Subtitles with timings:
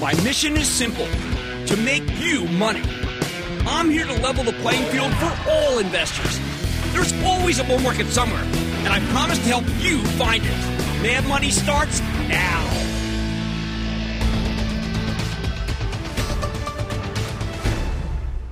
[0.00, 1.06] My mission is simple
[1.66, 2.82] to make you money.
[3.64, 6.40] I'm here to level the playing field for all investors.
[6.92, 10.50] There's always a bull market somewhere, and I promise to help you find it.
[11.00, 12.66] Mad Money starts now.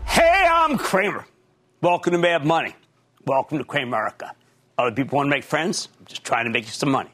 [0.07, 1.27] Hey, I'm Cramer.
[1.81, 2.77] Welcome to Mad Money.
[3.27, 4.31] Welcome to Cramerica.
[4.79, 5.89] Other people want to make friends?
[5.99, 7.11] I'm just trying to make you some money.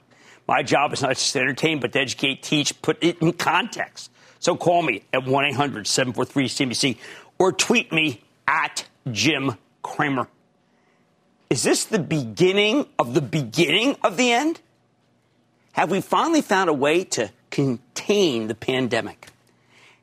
[0.47, 4.11] My job is not just to entertain, but to educate, teach, put it in context.
[4.41, 6.97] So call me at 1 800 743 CNBC
[7.39, 10.29] or tweet me at Jim Cramer.
[11.51, 14.61] Is this the beginning of the beginning of the end?
[15.73, 19.29] Have we finally found a way to contain the pandemic?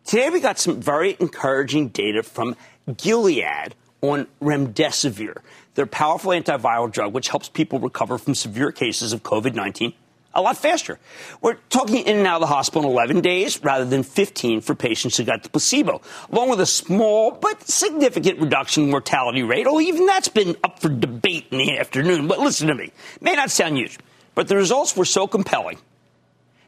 [0.06, 2.56] Today we got some very encouraging data from
[2.98, 5.38] Gilead on remdesivir,
[5.76, 9.94] their powerful antiviral drug which helps people recover from severe cases of COVID 19
[10.36, 11.00] a lot faster.
[11.42, 14.76] We're talking in and out of the hospital in 11 days rather than 15 for
[14.76, 19.66] patients who got the placebo, along with a small but significant reduction in mortality rate.
[19.68, 22.28] Oh, even that's been up for debate in the afternoon.
[22.28, 22.86] But listen to me.
[22.86, 23.98] It may not sound huge,
[24.36, 25.78] but the results were so compelling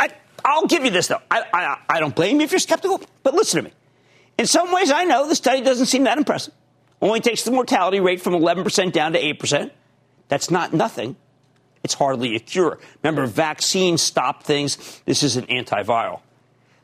[0.46, 1.22] I, will give you this, though.
[1.32, 3.74] I, I, I don't blame you if you're skeptical, but listen to me.
[4.38, 6.54] In some ways, I know the study doesn't seem that impressive.
[7.02, 9.72] Only takes the mortality rate from 11% down to 8%.
[10.28, 11.16] That's not nothing.
[11.84, 12.78] It's hardly a cure.
[13.02, 15.02] Remember, vaccines stop things.
[15.06, 16.22] This is an antiviral.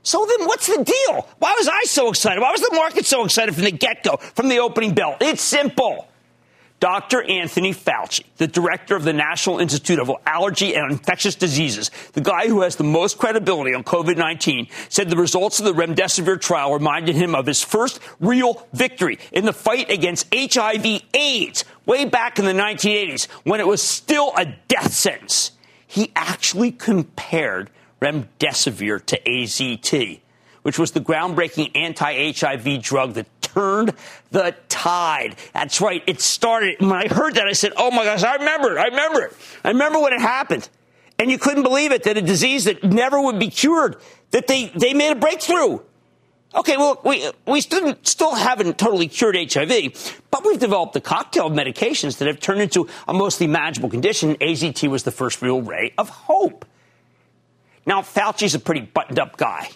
[0.07, 1.27] So then what's the deal?
[1.39, 2.39] Why was I so excited?
[2.39, 5.17] Why was the market so excited from the get go, from the opening bell?
[5.19, 6.07] It's simple.
[6.79, 7.23] Dr.
[7.23, 12.47] Anthony Fauci, the director of the National Institute of Allergy and Infectious Diseases, the guy
[12.47, 16.73] who has the most credibility on COVID 19, said the results of the remdesivir trial
[16.73, 22.39] reminded him of his first real victory in the fight against HIV AIDS way back
[22.39, 25.51] in the 1980s when it was still a death sentence.
[25.85, 27.71] He actually compared
[28.01, 30.19] remdesivir to AZT,
[30.63, 33.93] which was the groundbreaking anti HIV drug that turned
[34.31, 35.35] the tide.
[35.53, 36.03] That's right.
[36.05, 36.79] It started.
[36.79, 38.79] When I heard that, I said, oh my gosh, I remember it.
[38.79, 39.33] I remember it.
[39.63, 40.69] I remember when it happened.
[41.19, 43.97] And you couldn't believe it that a disease that never would be cured,
[44.31, 45.79] that they, they made a breakthrough.
[46.55, 51.47] Okay, well, we, we still, still haven't totally cured HIV, but we've developed a cocktail
[51.47, 54.35] of medications that have turned into a mostly manageable condition.
[54.35, 56.65] AZT was the first real ray of hope.
[57.87, 59.69] Now, Fauci's a pretty buttoned up guy.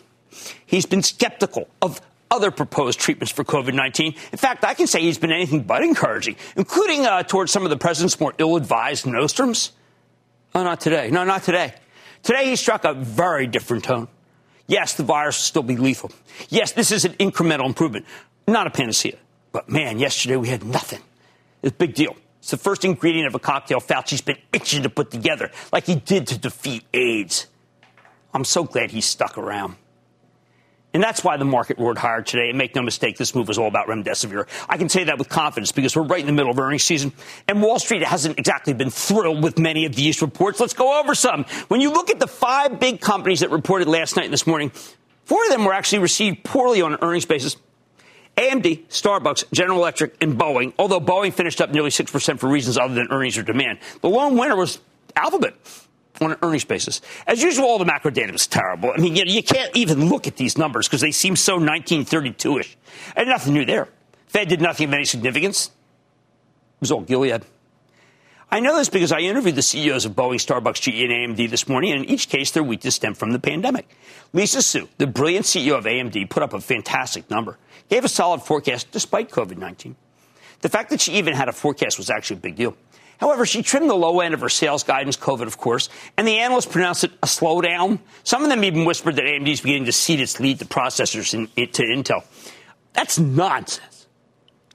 [0.65, 4.13] He's been skeptical of other proposed treatments for COVID 19.
[4.31, 7.69] In fact, I can say he's been anything but encouraging, including uh, towards some of
[7.69, 9.71] the president's more ill advised nostrums.
[10.53, 11.09] Oh, not today.
[11.09, 11.73] No, not today.
[12.21, 14.09] Today, he struck a very different tone.
[14.67, 16.11] Yes, the virus will still be lethal.
[16.49, 18.05] Yes, this is an incremental improvement,
[18.47, 19.17] not a panacea.
[19.51, 20.99] But man, yesterday we had nothing.
[21.61, 22.15] It's a big deal.
[22.39, 25.95] It's the first ingredient of a cocktail Fauci's been itching to put together, like he
[25.95, 27.47] did to defeat AIDS.
[28.33, 29.75] I'm so glad he stuck around.
[30.93, 32.49] And that's why the market roared higher today.
[32.49, 34.47] And make no mistake, this move was all about remdesivir.
[34.67, 37.13] I can say that with confidence because we're right in the middle of earnings season.
[37.47, 40.59] And Wall Street hasn't exactly been thrilled with many of these reports.
[40.59, 41.45] Let's go over some.
[41.69, 44.71] When you look at the five big companies that reported last night and this morning,
[45.23, 47.55] four of them were actually received poorly on an earnings basis.
[48.35, 52.93] AMD, Starbucks, General Electric, and Boeing, although Boeing finished up nearly 6% for reasons other
[52.93, 53.79] than earnings or demand.
[54.01, 54.79] The lone winner was
[55.15, 55.53] Alphabet
[56.19, 57.01] on an earnings basis.
[57.27, 58.91] As usual, all the macro data was terrible.
[58.93, 61.59] I mean, you, know, you can't even look at these numbers because they seem so
[61.59, 62.77] 1932-ish.
[63.15, 63.87] And nothing new there.
[64.27, 65.67] Fed did nothing of any significance.
[65.67, 67.43] It was all Gilead.
[68.53, 71.69] I know this because I interviewed the CEOs of Boeing, Starbucks, GE, and AMD this
[71.69, 73.87] morning, and in each case, their weakness stemmed from the pandemic.
[74.33, 77.57] Lisa Su, the brilliant CEO of AMD, put up a fantastic number,
[77.89, 79.95] gave a solid forecast despite COVID 19.
[80.59, 82.75] The fact that she even had a forecast was actually a big deal.
[83.21, 86.39] However, she trimmed the low end of her sales guidance, COVID, of course, and the
[86.39, 87.99] analysts pronounced it a slowdown.
[88.23, 91.35] Some of them even whispered that AMD is beginning to cede its lead to processors
[91.35, 92.23] in, to Intel.
[92.93, 94.07] That's nonsense.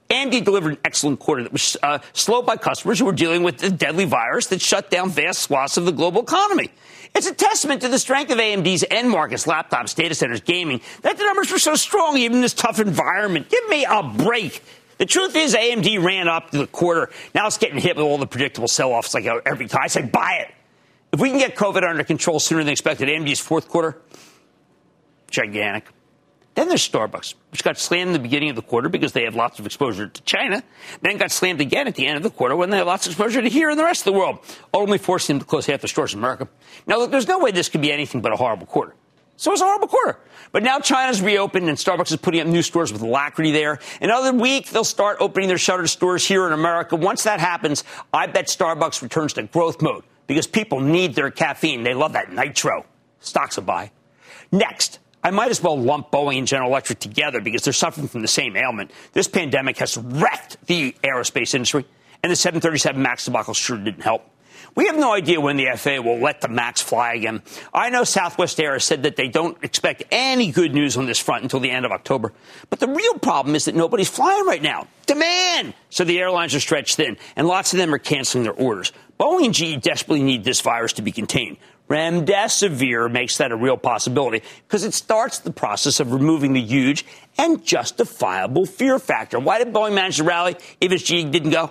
[0.08, 3.58] AMD delivered an excellent quarter that was uh, slowed by customers who were dealing with
[3.58, 6.70] the deadly virus that shut down vast swaths of the global economy.
[7.16, 11.19] It's a testament to the strength of AMD's end markets, laptops, data centers, gaming, that
[11.19, 13.49] the numbers were so strong even in this tough environment.
[13.49, 14.62] Give me a break.
[14.98, 17.10] The truth is, AMD ran up to the quarter.
[17.34, 19.82] Now it's getting hit with all the predictable sell offs like uh, every time.
[19.84, 20.54] I say, buy it.
[21.12, 23.98] If we can get COVID under control sooner than expected, AMD's fourth quarter,
[25.31, 25.87] gigantic.
[26.54, 29.34] Then there's Starbucks, which got slammed in the beginning of the quarter because they have
[29.34, 30.62] lots of exposure to China,
[31.02, 33.12] then got slammed again at the end of the quarter when they have lots of
[33.12, 34.38] exposure to here and the rest of the world,
[34.72, 36.49] ultimately forcing them to close half the stores in America.
[36.87, 38.94] Now, look, there's no way this could be anything but a horrible quarter.
[39.36, 40.18] So it's a horrible quarter.
[40.52, 43.78] But now China's reopened and Starbucks is putting up new stores with alacrity there.
[44.00, 46.96] Another week, they'll start opening their shuttered stores here in America.
[46.96, 51.82] Once that happens, I bet Starbucks returns to growth mode because people need their caffeine.
[51.82, 52.86] They love that nitro.
[53.20, 53.90] Stocks a buy.
[54.52, 58.22] Next, I might as well lump Boeing and General Electric together because they're suffering from
[58.22, 58.92] the same ailment.
[59.12, 61.84] This pandemic has wrecked the aerospace industry,
[62.22, 64.30] and the 737 MAX debacle sure didn't help.
[64.76, 67.43] We have no idea when the FAA will let the MAX fly again.
[67.73, 71.19] I know Southwest Air has said that they don't expect any good news on this
[71.19, 72.34] front until the end of October.
[72.69, 74.87] But the real problem is that nobody's flying right now.
[75.06, 75.73] Demand!
[75.88, 78.93] So the airlines are stretched thin, and lots of them are canceling their orders.
[79.19, 81.56] Boeing and GE desperately need this virus to be contained.
[81.88, 87.06] Remdesivir makes that a real possibility because it starts the process of removing the huge
[87.38, 89.38] and justifiable fear factor.
[89.38, 91.70] Why did Boeing manage to rally if its GE didn't go?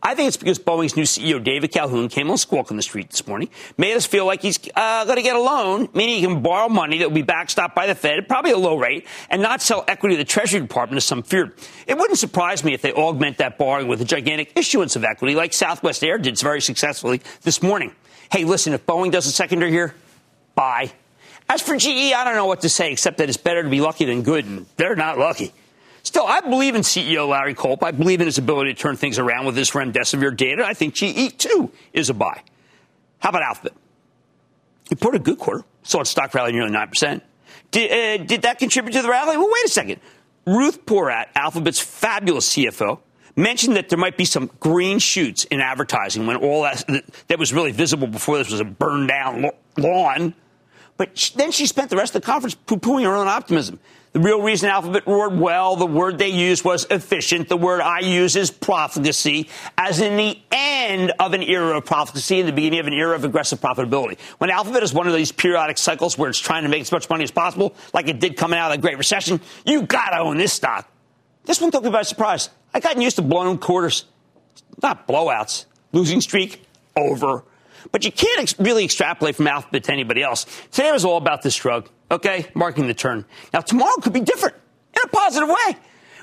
[0.00, 3.10] I think it's because Boeing's new CEO, David Calhoun, came on Squawk on the Street
[3.10, 6.22] this morning, made us feel like he's uh, going to get a loan, meaning he
[6.22, 9.06] can borrow money that will be backstopped by the Fed at probably a low rate,
[9.28, 11.58] and not sell equity to the Treasury Department as some feared.
[11.88, 15.34] It wouldn't surprise me if they augment that borrowing with a gigantic issuance of equity
[15.34, 17.92] like Southwest Air did very successfully this morning.
[18.30, 19.96] Hey, listen, if Boeing does a secondary here,
[20.54, 20.92] buy.
[21.48, 23.80] As for GE, I don't know what to say except that it's better to be
[23.80, 25.52] lucky than good, and they're not lucky.
[26.08, 27.84] Still, I believe in CEO Larry Culp.
[27.84, 30.64] I believe in his ability to turn things around with this remdesivir data.
[30.64, 32.40] I think GE, too, is a buy.
[33.18, 33.74] How about Alphabet?
[34.88, 35.66] He put a good quarter.
[35.82, 37.20] Saw its stock rally nearly 9%.
[37.72, 39.36] Did, uh, did that contribute to the rally?
[39.36, 40.00] Well, wait a second.
[40.46, 43.00] Ruth Porat, Alphabet's fabulous CFO,
[43.36, 46.86] mentioned that there might be some green shoots in advertising when all that,
[47.26, 50.32] that was really visible before this was a burned down lawn.
[50.96, 53.78] But then she spent the rest of the conference poo pooing her own optimism.
[54.12, 57.48] The real reason Alphabet roared well, the word they used was efficient.
[57.48, 62.40] The word I use is profligacy, as in the end of an era of profligacy
[62.40, 64.18] and the beginning of an era of aggressive profitability.
[64.38, 67.10] When Alphabet is one of these periodic cycles where it's trying to make as much
[67.10, 70.38] money as possible, like it did coming out of the Great Recession, you gotta own
[70.38, 70.90] this stock.
[71.44, 72.48] This one took me by surprise.
[72.72, 74.06] I gotten used to blown quarters,
[74.82, 75.66] not blowouts.
[75.92, 76.64] Losing streak
[76.96, 77.44] over.
[77.92, 80.46] But you can't ex- really extrapolate from Alphabet to anybody else.
[80.70, 82.46] Today was all about this drug, okay?
[82.54, 83.24] Marking the turn.
[83.52, 84.56] Now, tomorrow could be different
[84.94, 85.78] in a positive way.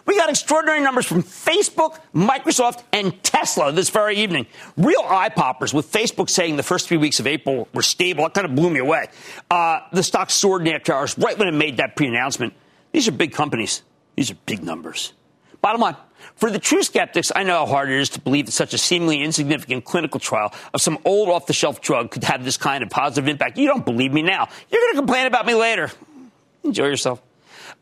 [0.05, 4.45] We got extraordinary numbers from Facebook, Microsoft, and Tesla this very evening.
[4.77, 8.25] Real eye poppers, with Facebook saying the first three weeks of April were stable.
[8.27, 9.07] It kind of blew me away.
[9.49, 12.53] Uh, the stock soared in after hours right when it made that pre announcement.
[12.91, 13.81] These are big companies,
[14.15, 15.13] these are big numbers.
[15.61, 15.95] Bottom line,
[16.35, 18.77] for the true skeptics, I know how hard it is to believe that such a
[18.77, 22.83] seemingly insignificant clinical trial of some old off the shelf drug could have this kind
[22.83, 23.57] of positive impact.
[23.57, 24.49] You don't believe me now.
[24.69, 25.91] You're going to complain about me later.
[26.63, 27.21] Enjoy yourself.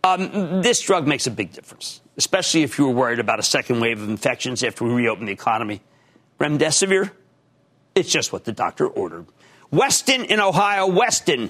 [0.03, 3.79] Um, this drug makes a big difference, especially if you were worried about a second
[3.79, 5.81] wave of infections after we reopen the economy.
[6.39, 7.11] Remdesivir,
[7.95, 9.25] it's just what the doctor ordered.
[9.71, 11.49] Weston in Ohio, Weston.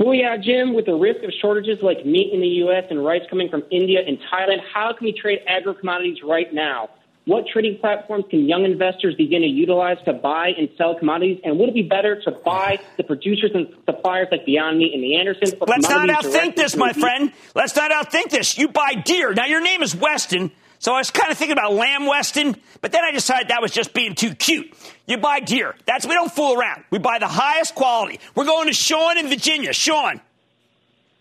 [0.00, 0.74] Booyah, Jim.
[0.74, 2.84] With the risk of shortages like meat in the U.S.
[2.90, 6.90] and rice coming from India and Thailand, how can we trade agro commodities right now?
[7.24, 11.38] What trading platforms can young investors begin to utilize to buy and sell commodities?
[11.44, 15.04] And would it be better to buy the producers and suppliers like Beyond Meat and
[15.04, 15.54] the Andersons?
[15.64, 17.32] Let's not outthink this, my friend.
[17.54, 18.58] Let's not outthink this.
[18.58, 19.34] You buy Deere.
[19.34, 20.50] Now, your name is Weston.
[20.82, 23.70] So I was kind of thinking about Lamb Weston, but then I decided that was
[23.70, 24.74] just being too cute.
[25.06, 25.76] You buy Deere.
[25.86, 26.82] That's we don't fool around.
[26.90, 28.18] We buy the highest quality.
[28.34, 29.72] We're going to Sean in Virginia.
[29.72, 30.20] Sean.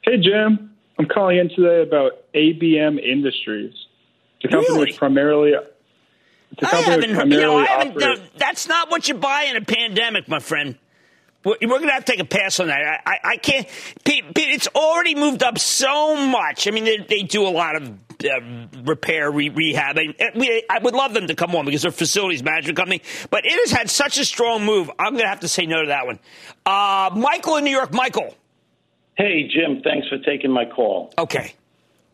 [0.02, 3.76] Hey Jim, I'm calling in today about ABM Industries.
[4.42, 4.90] The company Really?
[4.90, 7.32] is primarily the I company haven't was heard.
[7.32, 7.98] You know, I haven't.
[8.00, 10.76] no, that's not what you buy in a pandemic, my friend.
[11.44, 12.82] We're, we're going to have to take a pass on that.
[12.82, 13.68] I, I, I can't.
[14.06, 16.68] It's already moved up so much.
[16.68, 18.40] I mean, they, they do a lot of uh,
[18.84, 19.98] repair, re- rehab.
[19.98, 23.02] And uh, we, I would love them to come on because they're facilities management company.
[23.30, 24.90] But it has had such a strong move.
[25.00, 26.20] I'm going to have to say no to that one.
[26.66, 27.94] Uh, Michael in New York.
[27.94, 28.36] Michael.
[29.16, 31.14] Hey, Jim, thanks for taking my call.
[31.18, 31.54] Okay.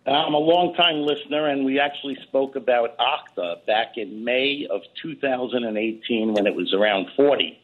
[0.05, 6.33] I'm a longtime listener, and we actually spoke about Okta back in May of 2018
[6.33, 7.59] when it was around 40.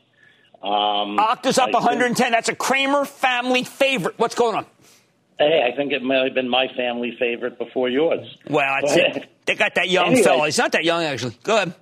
[0.62, 2.31] Um, Okta's up I think- 110.
[2.31, 4.17] That's a Cramer family favorite.
[4.19, 4.65] What's going on?
[5.39, 8.25] Hey, I think it may have been my family favorite before yours.
[8.49, 9.29] Well, that's it.
[9.45, 10.23] They got that young Anyway.
[10.23, 10.45] fella.
[10.45, 11.37] He's not that young, actually.
[11.43, 11.73] Go ahead.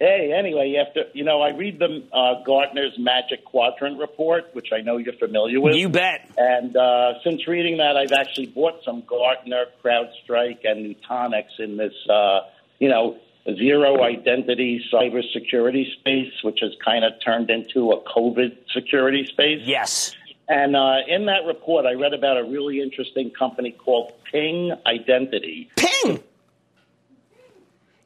[0.00, 4.80] Hey, anyway, after you know, I read the uh, Gartner's Magic Quadrant report, which I
[4.80, 5.74] know you're familiar with.
[5.74, 6.30] You bet.
[6.36, 11.94] And uh, since reading that, I've actually bought some Gartner, CrowdStrike, and Nutanix in this,
[12.08, 12.40] uh,
[12.78, 13.16] you know,
[13.56, 19.62] zero identity cybersecurity space, which has kind of turned into a COVID security space.
[19.64, 20.14] Yes.
[20.48, 25.70] And uh, in that report, I read about a really interesting company called Ping Identity.
[25.76, 26.22] Ping.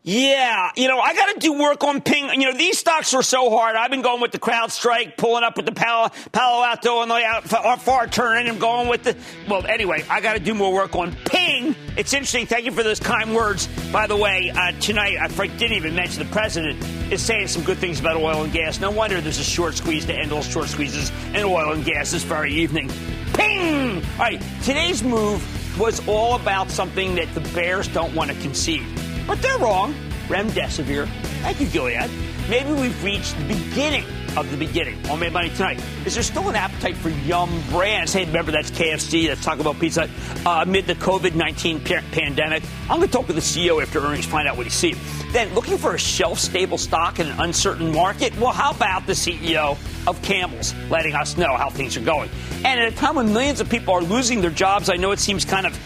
[0.05, 2.29] Yeah, you know, I got to do work on Ping.
[2.31, 3.77] You know, these stocks were so hard.
[3.77, 7.15] I've been going with the CrowdStrike, pulling up with the Palo, Palo Alto on the
[7.15, 9.17] out, far, far turn, and I'm going with the.
[9.49, 11.77] Well, anyway, I got to do more work on Ping.
[11.97, 12.47] It's interesting.
[12.47, 13.69] Thank you for those kind words.
[13.93, 16.83] By the way, uh, tonight, I didn't even mention the president
[17.13, 18.81] is saying some good things about oil and gas.
[18.81, 22.11] No wonder there's a short squeeze to end all short squeezes in oil and gas
[22.11, 22.91] this very evening.
[23.35, 24.03] Ping!
[24.15, 28.85] All right, today's move was all about something that the Bears don't want to concede.
[29.27, 29.95] But they're wrong.
[30.29, 31.07] Remdesivir.
[31.43, 32.11] Thank you, Gilead.
[32.49, 34.05] Maybe we've reached the beginning
[34.37, 35.83] of the beginning on Made Money Tonight.
[36.07, 38.13] Is there still an appetite for Yum brands?
[38.13, 40.09] Hey, remember that's KFC, that's Taco Bell Pizza.
[40.47, 44.01] Uh, amid the COVID 19 pa- pandemic, I'm going to talk with the CEO after
[44.01, 44.97] earnings, find out what he sees.
[45.33, 48.37] Then, looking for a shelf stable stock in an uncertain market?
[48.39, 49.77] Well, how about the CEO
[50.07, 52.31] of Campbell's letting us know how things are going?
[52.65, 55.21] And at a time when millions of people are losing their jobs, I know it
[55.21, 55.79] seems kind of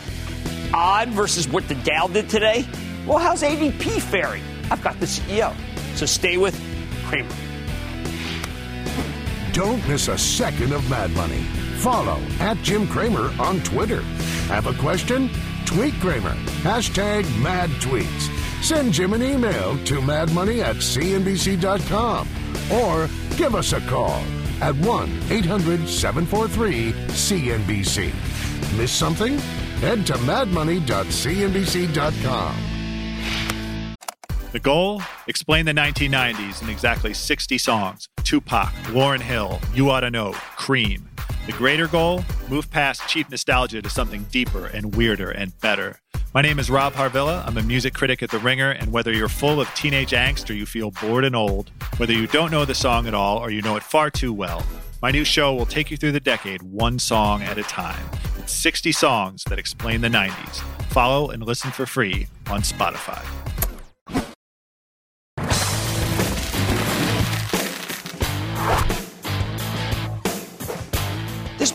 [0.72, 2.66] odd versus what the Dow did today.
[3.06, 4.42] Well, how's ADP faring?
[4.70, 5.54] I've got the CEO.
[5.94, 6.60] So stay with
[7.06, 7.30] Cramer.
[9.52, 11.42] Don't miss a second of Mad Money.
[11.78, 14.02] Follow at Jim Cramer on Twitter.
[14.48, 15.30] Have a question?
[15.66, 16.34] Tweet Cramer.
[16.62, 18.28] Hashtag mad tweets.
[18.62, 22.28] Send Jim an email to madmoney at cnbc.com
[22.72, 24.20] or give us a call
[24.60, 28.12] at 1 800 743 CNBC.
[28.76, 29.38] Miss something?
[29.78, 32.75] Head to madmoney.cnbc.com.
[34.56, 35.02] The goal?
[35.26, 38.08] Explain the 1990s in exactly 60 songs.
[38.24, 41.10] Tupac, Lauryn Hill, You Oughta Know, Cream.
[41.44, 42.24] The greater goal?
[42.48, 46.00] Move past cheap nostalgia to something deeper and weirder and better.
[46.32, 47.46] My name is Rob Harvilla.
[47.46, 50.54] I'm a music critic at The Ringer, and whether you're full of teenage angst or
[50.54, 53.60] you feel bored and old, whether you don't know the song at all or you
[53.60, 54.64] know it far too well,
[55.02, 58.08] my new show will take you through the decade one song at a time.
[58.38, 60.62] It's 60 songs that explain the 90s.
[60.92, 63.22] Follow and listen for free on Spotify.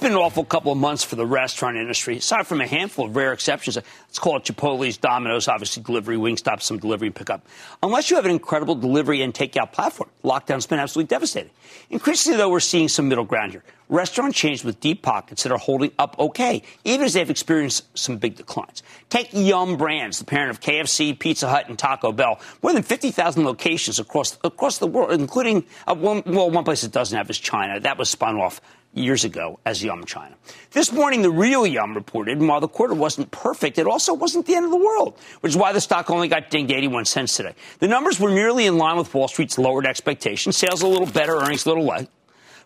[0.01, 3.15] Been an awful couple of months for the restaurant industry, aside from a handful of
[3.15, 3.75] rare exceptions.
[3.75, 7.45] Let's call it Chipotle's, Domino's, obviously delivery, Wingstop, some delivery pickup.
[7.83, 11.51] Unless you have an incredible delivery and takeout platform, lockdown's been absolutely devastating.
[11.91, 13.63] Increasingly, though, we're seeing some middle ground here.
[13.89, 18.17] Restaurant chains with deep pockets that are holding up okay, even as they've experienced some
[18.17, 18.81] big declines.
[19.09, 22.39] Take Yum Brands, the parent of KFC, Pizza Hut, and Taco Bell.
[22.63, 26.91] More than 50,000 locations across, across the world, including, uh, one, well, one place it
[26.91, 27.79] doesn't have is China.
[27.79, 28.61] That was spun off
[28.93, 30.35] years ago as Yum China.
[30.71, 34.45] This morning, the real Yum reported, and while the quarter wasn't perfect, it also wasn't
[34.45, 37.35] the end of the world, which is why the stock only got dinged 81 cents
[37.37, 37.55] today.
[37.79, 40.57] The numbers were nearly in line with Wall Street's lowered expectations.
[40.57, 42.07] Sales a little better, earnings a little less.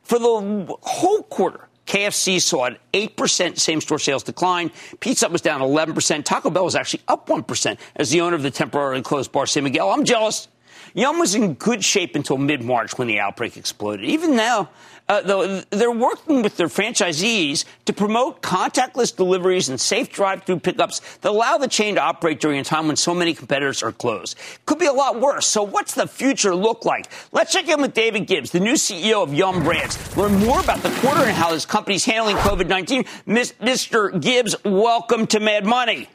[0.01, 4.72] For the whole quarter, KFC saw an 8% same store sales decline.
[5.00, 6.24] Pizza Hut was down 11%.
[6.24, 9.63] Taco Bell was actually up 1% as the owner of the temporarily closed bar, San
[9.63, 9.89] Miguel.
[9.89, 10.48] I'm jealous.
[10.94, 14.05] Yum was in good shape until mid March when the outbreak exploded.
[14.05, 14.70] Even now,
[15.07, 21.00] Uh, though, they're working with their franchisees to promote contactless deliveries and safe drive-through pickups
[21.17, 24.35] that allow the chain to operate during a time when so many competitors are closed.
[24.65, 25.45] Could be a lot worse.
[25.45, 27.12] So what's the future look like?
[27.31, 30.17] Let's check in with David Gibbs, the new CEO of Yum Brands.
[30.17, 33.05] Learn more about the quarter and how his company's handling COVID-19.
[33.27, 34.19] Mr.
[34.19, 36.09] Gibbs, welcome to Mad Money.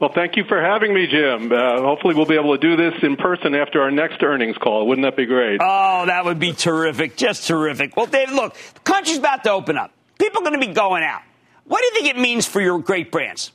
[0.00, 1.52] Well, thank you for having me, Jim.
[1.52, 4.86] Uh, hopefully, we'll be able to do this in person after our next earnings call.
[4.86, 5.60] Wouldn't that be great?
[5.62, 7.16] Oh, that would be terrific.
[7.18, 7.94] Just terrific.
[7.98, 9.92] Well, David, look, the country's about to open up.
[10.18, 11.20] People are going to be going out.
[11.64, 13.52] What do you think it means for your great brands?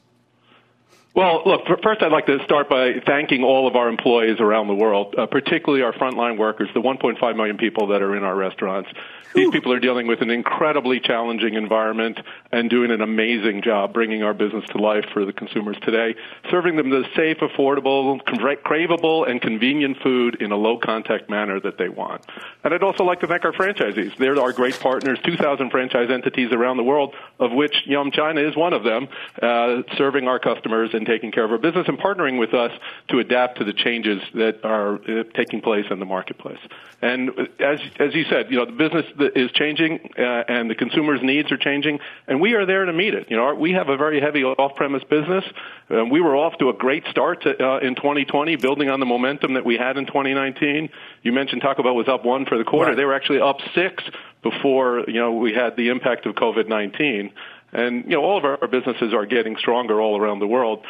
[1.15, 4.75] Well, look, first I'd like to start by thanking all of our employees around the
[4.75, 8.89] world, uh, particularly our frontline workers, the 1.5 million people that are in our restaurants.
[9.34, 12.19] These people are dealing with an incredibly challenging environment
[12.53, 16.15] and doing an amazing job bringing our business to life for the consumers today,
[16.50, 21.77] serving them the safe, affordable, craveable, and convenient food in a low contact manner that
[21.77, 22.25] they want.
[22.63, 24.15] And I'd also like to thank our franchisees.
[24.17, 28.55] They're our great partners, 2,000 franchise entities around the world, of which Yum China is
[28.55, 29.10] one of them,
[29.41, 32.71] uh, serving our customers and taking care of our business and partnering with us
[33.09, 36.59] to adapt to the changes that are uh, taking place in the marketplace.
[37.01, 41.21] And as as you said, you know, the business is changing uh, and the consumer's
[41.21, 43.29] needs are changing, and we are there to meet it.
[43.29, 45.43] You know, we have a very heavy off-premise business.
[45.89, 49.05] Uh, we were off to a great start to, uh, in 2020, building on the
[49.05, 50.89] momentum that we had in 2019.
[51.21, 52.91] You mentioned Taco Bell was up one for the quarter.
[52.91, 52.97] Right.
[52.97, 54.03] They were actually up six
[54.41, 57.31] before you know we had the impact of COVID-19.
[57.75, 60.86] And you know, all of our, businesses are getting stronger all around the world.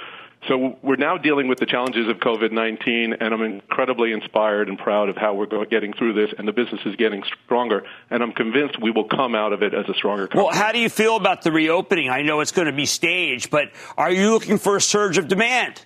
[0.47, 5.09] So we're now dealing with the challenges of COVID-19, and I'm incredibly inspired and proud
[5.09, 8.79] of how we're getting through this, and the business is getting stronger, and I'm convinced
[8.79, 10.43] we will come out of it as a stronger company.
[10.43, 12.11] Well, how do you feel about the reopening?
[12.11, 15.27] I know it's going to be staged, but are you looking for a surge of
[15.27, 15.83] demand?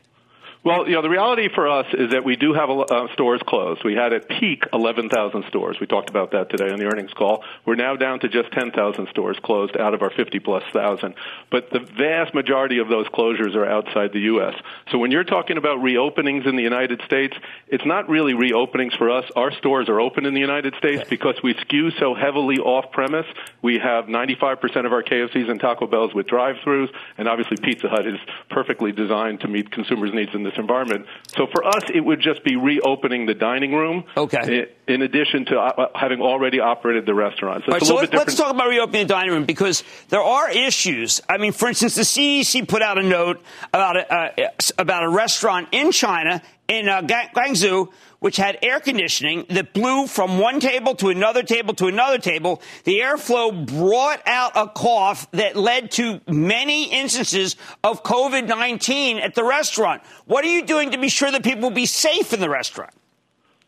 [0.62, 3.82] Well, you know, the reality for us is that we do have uh, stores closed.
[3.86, 5.78] We had at peak 11,000 stores.
[5.80, 7.46] We talked about that today on the earnings call.
[7.66, 11.16] We're now down to just 10,000 stores closed out of our 50 plus thousand.
[11.50, 14.54] But the vast majority of those closures are outside the U.S.
[14.92, 17.38] So when you're talking about reopenings in the United States,
[17.70, 19.32] it's not really reopenings for us.
[19.38, 23.28] Our stores are open in the United States because we skew so heavily off premise.
[23.62, 28.06] We have 95% of our KFCs and Taco Bells with drive-throughs, and obviously Pizza Hut
[28.06, 31.06] is perfectly designed to meet consumers' needs in this environment.
[31.36, 34.04] So for us, it would just be reopening the dining room.
[34.16, 34.68] Okay.
[34.88, 37.66] In addition to uh, having already operated the restaurants.
[37.66, 41.22] So, right, so let, us talk about reopening the dining room because there are issues.
[41.30, 43.42] I mean, for instance, the CDC put out a note
[43.74, 49.46] about a, uh, about a restaurant in China in uh, Guangzhou, which had air conditioning
[49.50, 52.62] that blew from one table to another table to another table.
[52.84, 59.36] The airflow brought out a cough that led to many instances of COVID 19 at
[59.36, 60.04] the restaurant.
[60.26, 62.94] What are you doing to be sure that people will be safe in the restaurant?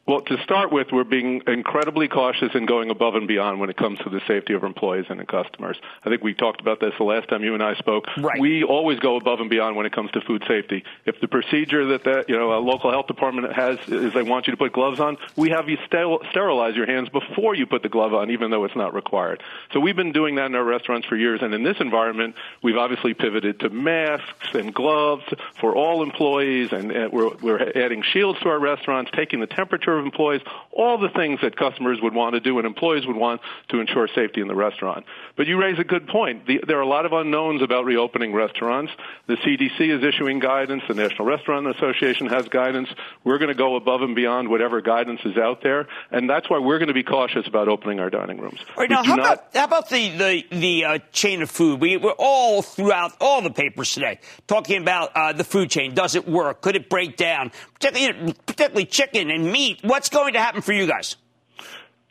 [0.07, 3.77] Well, to start with, we're being incredibly cautious and going above and beyond when it
[3.77, 5.77] comes to the safety of employees and customers.
[6.03, 8.05] I think we talked about this the last time you and I spoke.
[8.17, 8.39] Right.
[8.39, 10.83] We always go above and beyond when it comes to food safety.
[11.05, 14.47] If the procedure that the you know a local health department has is they want
[14.47, 17.89] you to put gloves on, we have you sterilize your hands before you put the
[17.89, 19.43] glove on, even though it's not required.
[19.71, 22.77] So we've been doing that in our restaurants for years, and in this environment, we've
[22.77, 25.25] obviously pivoted to masks and gloves
[25.59, 30.00] for all employees, and, and we're, we're adding shields to our restaurants, taking the temperature
[30.01, 33.41] of employees, all the things that customers would want to do and employees would want
[33.69, 35.05] to ensure safety in the restaurant.
[35.35, 36.45] But you raise a good point.
[36.45, 38.91] The, there are a lot of unknowns about reopening restaurants.
[39.27, 40.83] The CDC is issuing guidance.
[40.87, 42.89] The National Restaurant Association has guidance.
[43.23, 46.59] We're going to go above and beyond whatever guidance is out there, and that's why
[46.59, 48.59] we're going to be cautious about opening our dining rooms.
[48.75, 49.25] All right, now, how, not...
[49.25, 51.79] about, how about the the, the uh, chain of food?
[51.79, 55.93] We, we're all throughout all the papers today talking about uh, the food chain.
[55.93, 56.61] Does it work?
[56.61, 57.51] Could it break down?
[57.73, 61.15] Particularly, particularly chicken and meat what's going to happen for you guys?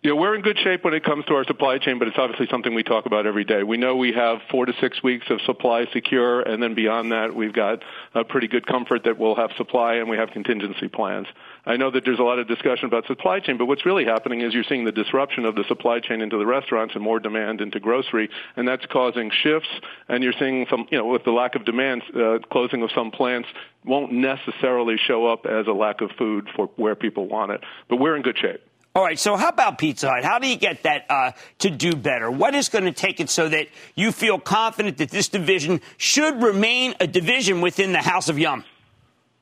[0.03, 2.47] Yeah, we're in good shape when it comes to our supply chain, but it's obviously
[2.51, 3.63] something we talk about every day.
[3.63, 7.35] We know we have four to six weeks of supply secure, and then beyond that,
[7.35, 7.83] we've got
[8.15, 11.27] a pretty good comfort that we'll have supply and we have contingency plans.
[11.67, 14.41] I know that there's a lot of discussion about supply chain, but what's really happening
[14.41, 17.61] is you're seeing the disruption of the supply chain into the restaurants and more demand
[17.61, 19.69] into grocery, and that's causing shifts.
[20.09, 23.11] And you're seeing some, you know, with the lack of demand, uh, closing of some
[23.11, 23.49] plants
[23.85, 27.63] won't necessarily show up as a lack of food for where people want it.
[27.89, 28.63] But we're in good shape.
[28.93, 30.25] All right, so how about Pizza Hut?
[30.25, 32.29] How do you get that uh, to do better?
[32.29, 36.43] What is going to take it so that you feel confident that this division should
[36.43, 38.65] remain a division within the House of Yum?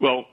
[0.00, 0.26] Well,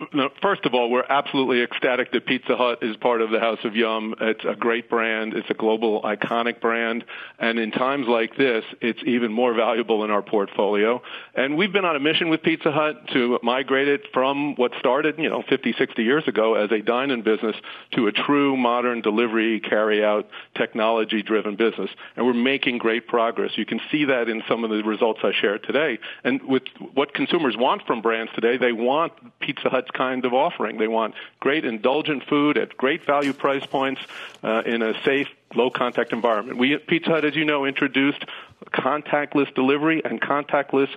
[0.44, 3.76] first of all, we're absolutely ecstatic that Pizza Hut is part of the House of
[3.76, 4.14] Yum.
[4.22, 5.34] It's a great brand.
[5.34, 7.04] It's a global iconic brand.
[7.40, 11.02] And in times like this, it's even more valuable in our portfolio.
[11.34, 15.16] And we've been on a mission with Pizza Hut to migrate it from what started,
[15.18, 17.56] you know, 50, 60 years ago as a dine-in business
[17.96, 21.90] to a true modern delivery, carry-out, technology-driven business.
[22.16, 23.54] And we're making great progress.
[23.56, 25.98] You can see that in some of the results I shared today.
[26.24, 30.34] And with what consumers want from brands today, they want pizza Pizza Hut's kind of
[30.34, 30.78] offering.
[30.78, 34.02] They want great indulgent food at great value price points
[34.44, 36.58] uh, in a safe, low contact environment.
[36.58, 38.26] We at Pizza Hut, as you know, introduced
[38.72, 40.90] contactless delivery and contactless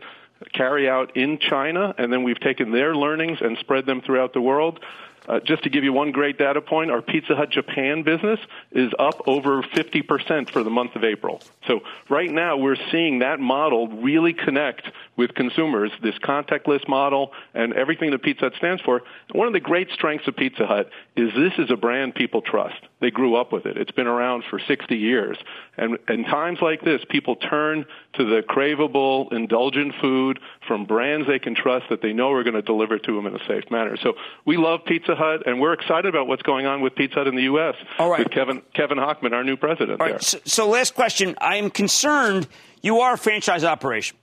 [0.52, 4.40] carry out in China, and then we've taken their learnings and spread them throughout the
[4.40, 4.80] world.
[5.26, 8.40] Uh, just to give you one great data point, our Pizza Hut Japan business
[8.72, 11.40] is up over 50% for the month of April.
[11.66, 17.74] So right now we're seeing that model really connect with consumers, this contactless model and
[17.74, 19.02] everything that Pizza Hut stands for.
[19.32, 22.76] One of the great strengths of Pizza Hut is this is a brand people trust.
[23.00, 23.76] They grew up with it.
[23.76, 25.36] It's been around for 60 years.
[25.76, 31.38] And in times like this, people turn to the craveable, indulgent food from brands they
[31.38, 33.96] can trust that they know are going to deliver to them in a safe manner.
[33.96, 37.26] So we love Pizza Hut, and we're excited about what's going on with Pizza Hut
[37.26, 37.74] in the U.S.
[37.98, 38.20] All right.
[38.20, 40.00] With Kevin Kevin Hochman, our new president.
[40.00, 40.22] All right.
[40.22, 41.36] So, so, last question.
[41.40, 42.46] I am concerned.
[42.80, 44.16] You are a franchise operation.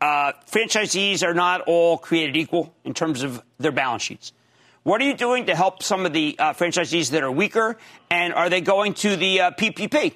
[0.00, 4.32] Uh, franchisees are not all created equal in terms of their balance sheets.
[4.84, 7.76] What are you doing to help some of the uh, franchisees that are weaker?
[8.10, 10.14] And are they going to the uh, PPP?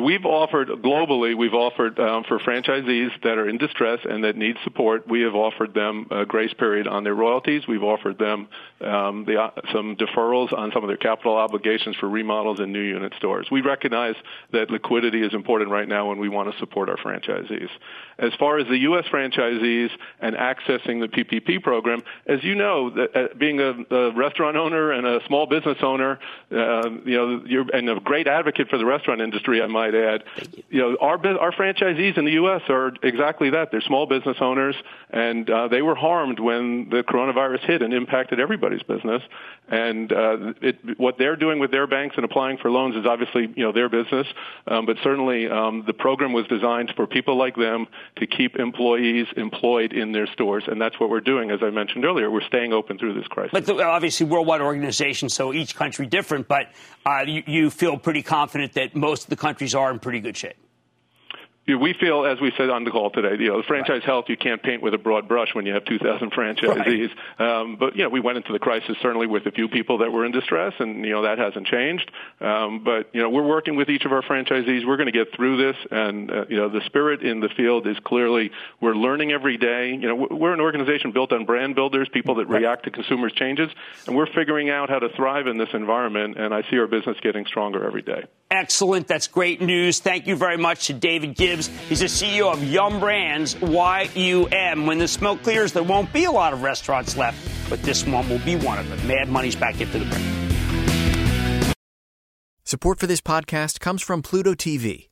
[0.00, 4.56] We've offered globally, we've offered um, for franchisees that are in distress and that need
[4.64, 7.62] support, we have offered them a grace period on their royalties.
[7.68, 8.48] We've offered them
[8.80, 12.82] um, the, uh, some deferrals on some of their capital obligations for remodels and new
[12.82, 13.46] unit stores.
[13.52, 14.16] We recognize
[14.52, 17.68] that liquidity is important right now and we want to support our franchisees.
[18.18, 19.04] As far as the U.S.
[19.12, 24.92] franchisees and accessing the PPP program, as you know, uh, being a, a, restaurant owner
[24.92, 26.18] and a small business owner,
[26.52, 30.24] uh, you know, you're, and a great advocate for the restaurant industry, I might add.
[30.36, 30.62] You.
[30.70, 30.80] you.
[30.80, 32.62] know, our our franchisees in the U.S.
[32.68, 33.70] are exactly that.
[33.70, 34.76] They're small business owners,
[35.10, 39.22] and uh, they were harmed when the coronavirus hit and impacted everybody's business.
[39.68, 43.52] And uh, it, what they're doing with their banks and applying for loans is obviously
[43.56, 44.26] you know their business,
[44.66, 49.26] um, but certainly um, the program was designed for people like them to keep employees
[49.36, 51.50] employed in their stores, and that's what we're doing.
[51.50, 53.52] As I mentioned earlier, we're staying open through this crisis.
[53.52, 56.46] But the, obviously, worldwide organization, so each country different.
[56.46, 56.68] But
[57.06, 60.36] uh, you, you feel pretty confident that most of the countries are in pretty good
[60.36, 60.56] shape
[61.66, 64.04] we feel, as we said on the call today, you know, the franchise right.
[64.04, 67.10] health you can't paint with a broad brush when you have 2,000 franchisees.
[67.38, 67.60] Right.
[67.60, 70.12] Um, but you know, we went into the crisis certainly with a few people that
[70.12, 72.10] were in distress, and you know that hasn't changed.
[72.40, 74.86] Um, but you know, we're working with each of our franchisees.
[74.86, 77.86] We're going to get through this, and uh, you know, the spirit in the field
[77.86, 78.50] is clearly
[78.80, 79.90] we're learning every day.
[79.90, 82.60] You know, we're an organization built on brand builders, people that right.
[82.60, 83.70] react to consumers' changes,
[84.06, 86.38] and we're figuring out how to thrive in this environment.
[86.38, 88.24] And I see our business getting stronger every day.
[88.50, 89.08] Excellent.
[89.08, 89.98] That's great news.
[90.00, 91.53] Thank you very much to David Gibbs.
[91.54, 94.86] He's the CEO of Yum Brands, Y-U-M.
[94.86, 97.38] When the smoke clears, there won't be a lot of restaurants left,
[97.70, 99.06] but this one will be one of them.
[99.06, 101.74] Mad Money's back into the break.
[102.64, 105.08] Support for this podcast comes from Pluto TV.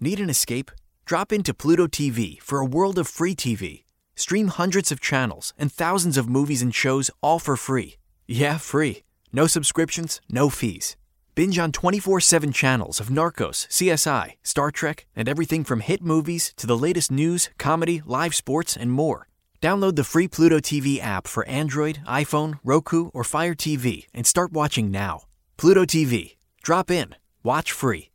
[0.00, 0.70] Need an escape?
[1.06, 3.84] Drop into Pluto TV for a world of free TV.
[4.16, 7.96] Stream hundreds of channels and thousands of movies and shows all for free.
[8.26, 9.04] Yeah, free.
[9.32, 10.96] No subscriptions, no fees.
[11.36, 16.54] Binge on 24 7 channels of Narcos, CSI, Star Trek, and everything from hit movies
[16.56, 19.28] to the latest news, comedy, live sports, and more.
[19.60, 24.50] Download the free Pluto TV app for Android, iPhone, Roku, or Fire TV and start
[24.52, 25.24] watching now.
[25.58, 26.36] Pluto TV.
[26.62, 27.14] Drop in.
[27.42, 28.08] Watch free.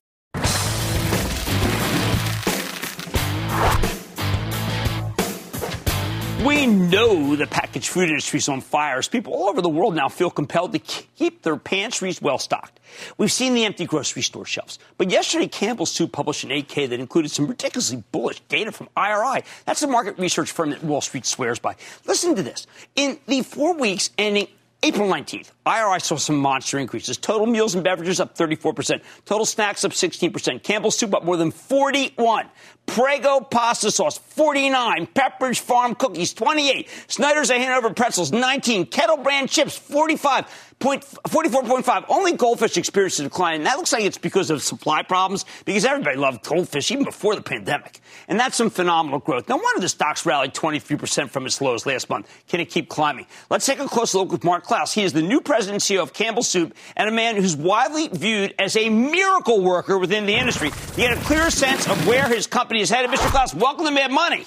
[6.45, 9.93] We know the packaged food industry is on fire as people all over the world
[9.93, 12.79] now feel compelled to keep their pantries well stocked.
[13.19, 14.79] We've seen the empty grocery store shelves.
[14.97, 19.43] But yesterday, Campbell's Soup published an 8K that included some ridiculously bullish data from IRI.
[19.65, 21.75] That's the market research firm that Wall Street swears by.
[22.07, 22.65] Listen to this.
[22.95, 24.47] In the four weeks ending
[24.83, 27.15] April 19th, IRI saw some monster increases.
[27.15, 29.03] Total meals and beverages up 34%.
[29.25, 30.63] Total snacks up 16%.
[30.63, 32.49] Campbell's soup up more than 41.
[32.87, 35.05] Prego pasta sauce 49.
[35.07, 36.89] Pepperidge Farm cookies 28.
[37.07, 38.87] Snyder's of Hanover pretzels 19.
[38.87, 40.70] Kettle brand chips 45.
[40.81, 42.05] 44.5.
[42.09, 45.85] Only goldfish experienced a decline, and that looks like it's because of supply problems, because
[45.85, 47.99] everybody loved goldfish even before the pandemic.
[48.27, 49.47] And that's some phenomenal growth.
[49.47, 52.27] No wonder the stocks rallied 23% from its lows last month.
[52.47, 53.27] Can it keep climbing?
[53.49, 54.93] Let's take a closer look with Mark Clouse.
[54.93, 58.07] He is the new president and CEO of Campbell Soup and a man who's widely
[58.07, 60.71] viewed as a miracle worker within the industry.
[60.95, 63.29] He had a clear sense of where his company is headed, Mr.
[63.29, 64.45] Clouse, welcome to Mad Money.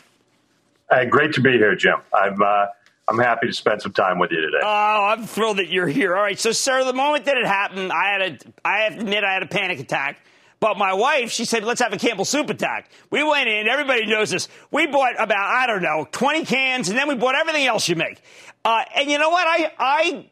[0.91, 1.97] Uh, great to be here, Jim.
[2.13, 2.67] I'm, uh,
[3.07, 4.61] I'm happy to spend some time with you today.
[4.63, 6.17] Oh, I'm thrilled that you're here.
[6.17, 9.01] All right, so sir, the moment that it happened, I had a, I have to
[9.01, 10.21] admit, I had a panic attack.
[10.59, 12.91] But my wife, she said, let's have a Campbell soup attack.
[13.11, 14.49] We went in, everybody knows this.
[14.71, 17.97] We bought about, I don't know, 20 cans, and then we bought everything else you
[17.97, 18.23] make.
[18.65, 19.47] Uh, and you know what?
[19.47, 20.31] I, I,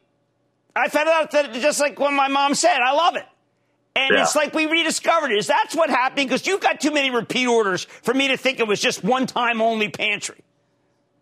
[0.75, 3.25] I found out that just like when my mom said, I love it.
[3.95, 4.23] And yeah.
[4.23, 5.37] it's like we rediscovered it.
[5.37, 6.27] Is that's what happened?
[6.27, 9.27] Because you've got too many repeat orders for me to think it was just one
[9.27, 10.42] time only pantry.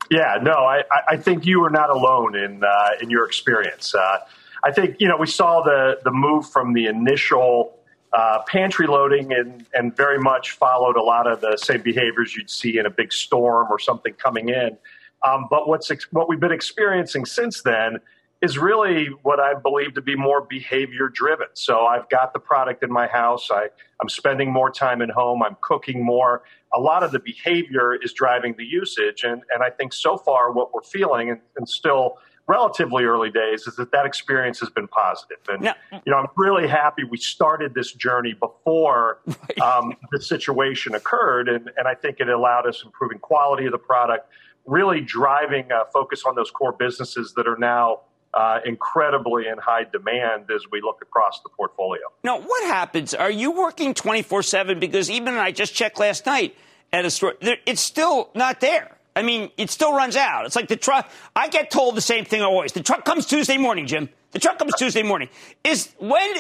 [0.09, 3.95] Yeah, no, I, I think you are not alone in uh, in your experience.
[3.95, 4.17] Uh,
[4.63, 7.77] I think you know we saw the the move from the initial
[8.13, 12.49] uh, pantry loading and and very much followed a lot of the same behaviors you'd
[12.49, 14.77] see in a big storm or something coming in.
[15.25, 17.99] Um, but what's what we've been experiencing since then
[18.41, 21.47] is really what I believe to be more behavior driven.
[21.53, 23.49] So I've got the product in my house.
[23.51, 23.67] I,
[24.01, 25.43] I'm spending more time at home.
[25.43, 26.41] I'm cooking more.
[26.73, 29.23] A lot of the behavior is driving the usage.
[29.23, 33.67] And, and I think so far what we're feeling and, and still relatively early days
[33.67, 35.37] is that that experience has been positive.
[35.47, 35.63] And,
[36.05, 39.19] you know, I'm really happy we started this journey before
[39.61, 41.47] um, the situation occurred.
[41.47, 44.29] And, and I think it allowed us improving quality of the product,
[44.65, 48.01] really driving a focus on those core businesses that are now
[48.33, 52.01] uh, incredibly in high demand as we look across the portfolio.
[52.23, 53.13] Now, what happens?
[53.13, 54.79] Are you working 24 7?
[54.79, 56.55] Because even I just checked last night
[56.93, 58.97] at a store, it's still not there.
[59.15, 60.45] I mean, it still runs out.
[60.45, 61.11] It's like the truck.
[61.35, 62.71] I get told the same thing always.
[62.71, 64.09] The truck comes Tuesday morning, Jim.
[64.31, 65.27] The truck comes Tuesday morning.
[65.65, 66.33] Is when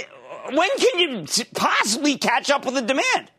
[0.53, 3.31] when can you possibly catch up with the demand?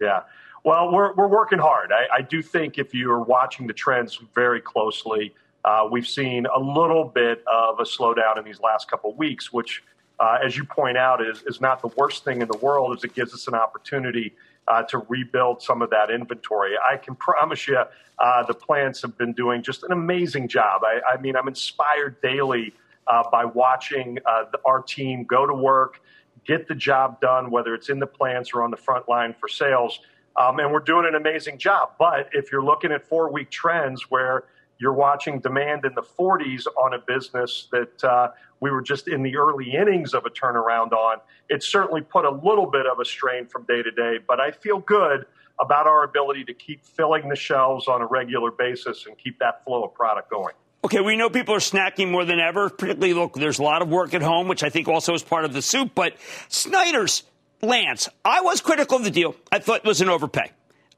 [0.00, 0.22] Yeah.
[0.64, 1.90] Well, we're, we're working hard.
[1.90, 6.58] I, I do think if you're watching the trends very closely, uh, we've seen a
[6.58, 9.82] little bit of a slowdown in these last couple of weeks, which,
[10.18, 13.04] uh, as you point out, is, is not the worst thing in the world, as
[13.04, 14.32] it gives us an opportunity
[14.68, 16.74] uh, to rebuild some of that inventory.
[16.78, 17.82] I can promise you,
[18.18, 20.82] uh, the plants have been doing just an amazing job.
[20.84, 22.72] I, I mean, I'm inspired daily
[23.06, 26.00] uh, by watching uh, the, our team go to work,
[26.46, 29.48] get the job done, whether it's in the plants or on the front line for
[29.48, 30.00] sales.
[30.36, 31.92] Um, and we're doing an amazing job.
[31.98, 34.44] But if you're looking at four week trends where
[34.80, 38.28] you're watching demand in the 40s on a business that uh,
[38.60, 41.18] we were just in the early innings of a turnaround on.
[41.48, 44.50] It certainly put a little bit of a strain from day to day, but I
[44.50, 45.26] feel good
[45.60, 49.62] about our ability to keep filling the shelves on a regular basis and keep that
[49.64, 50.54] flow of product going.
[50.82, 52.70] Okay, we know people are snacking more than ever.
[52.70, 55.44] Particularly, look, there's a lot of work at home, which I think also is part
[55.44, 55.90] of the soup.
[55.94, 56.14] But
[56.48, 57.22] Snyder's,
[57.60, 59.36] Lance, I was critical of the deal.
[59.52, 60.50] I thought it was an overpay.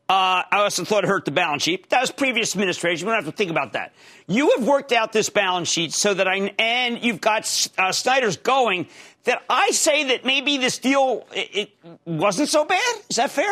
[0.09, 1.89] Uh, I also thought it hurt the balance sheet.
[1.91, 3.07] That was previous administration.
[3.07, 3.95] We don't have to think about that.
[4.27, 8.37] You have worked out this balance sheet so that I, and you've got uh, Snyder's
[8.37, 8.89] going,
[9.25, 12.95] that I say that maybe this deal it, it wasn't so bad.
[13.09, 13.51] Is that fair?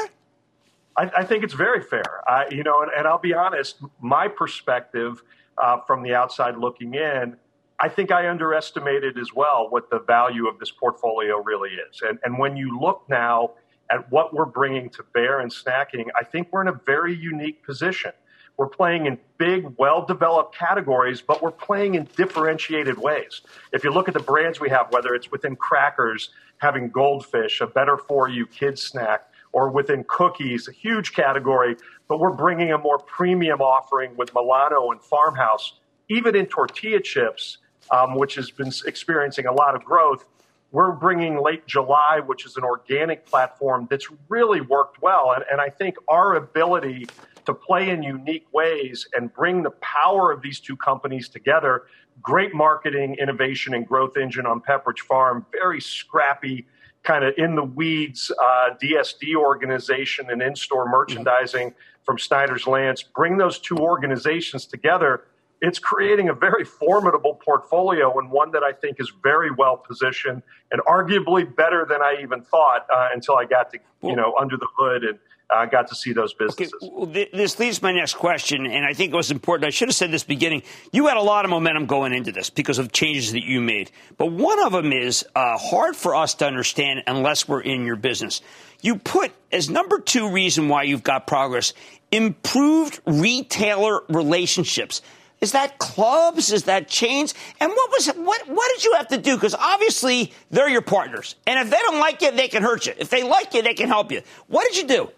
[0.97, 2.29] I, I think it's very fair.
[2.29, 5.23] I, you know, and, and, I'll be honest, my perspective
[5.57, 7.37] uh, from the outside looking in,
[7.79, 12.03] I think I underestimated as well what the value of this portfolio really is.
[12.03, 13.53] And, and when you look now
[13.91, 17.65] at what we're bringing to bear in snacking, I think we're in a very unique
[17.65, 18.13] position.
[18.57, 23.41] We're playing in big, well developed categories, but we're playing in differentiated ways.
[23.73, 27.67] If you look at the brands we have, whether it's within crackers, having goldfish, a
[27.67, 31.77] better for you kids snack, or within cookies, a huge category,
[32.07, 37.59] but we're bringing a more premium offering with Milano and Farmhouse, even in tortilla chips,
[37.91, 40.25] um, which has been experiencing a lot of growth.
[40.73, 45.33] We're bringing Late July, which is an organic platform that's really worked well.
[45.35, 47.07] And, and I think our ability
[47.47, 51.85] to play in unique ways and bring the power of these two companies together
[52.23, 56.67] great marketing, innovation, and growth engine on Pepperidge Farm, very scrappy,
[57.03, 63.03] kind of in the weeds uh, DSD organization and in store merchandising from Snyder's Lance.
[63.03, 65.25] Bring those two organizations together
[65.61, 70.43] it's creating a very formidable portfolio and one that I think is very well positioned
[70.71, 74.57] and arguably better than I even thought uh, until I got to you know under
[74.57, 75.19] the hood and
[75.51, 76.73] uh, got to see those businesses.
[76.81, 79.67] Okay, well, this leads to my next question, and I think it was important.
[79.67, 80.63] I should have said this beginning.
[80.93, 83.91] You had a lot of momentum going into this because of changes that you made,
[84.17, 87.97] but one of them is uh, hard for us to understand unless we're in your
[87.97, 88.43] business.
[88.81, 91.75] You put as number two reason why you've got progress
[92.13, 95.03] improved retailer relationships.
[95.41, 96.53] Is that clubs?
[96.53, 97.35] Is that chains?
[97.61, 99.37] And what was what what did you have to do?
[99.37, 102.93] Because obviously they're your partners, and if they don't like you, they can hurt you.
[102.99, 104.23] If they like you, they can help you.
[104.49, 105.11] What did you do?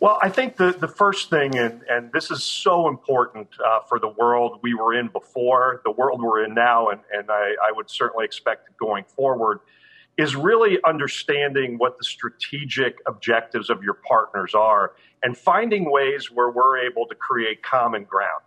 [0.00, 3.98] Well, I think the, the first thing, and, and this is so important uh, for
[3.98, 7.72] the world we were in before, the world we're in now, and, and I, I
[7.72, 9.58] would certainly expect going forward,
[10.16, 14.92] is really understanding what the strategic objectives of your partners are
[15.24, 18.42] and finding ways where we're able to create common ground.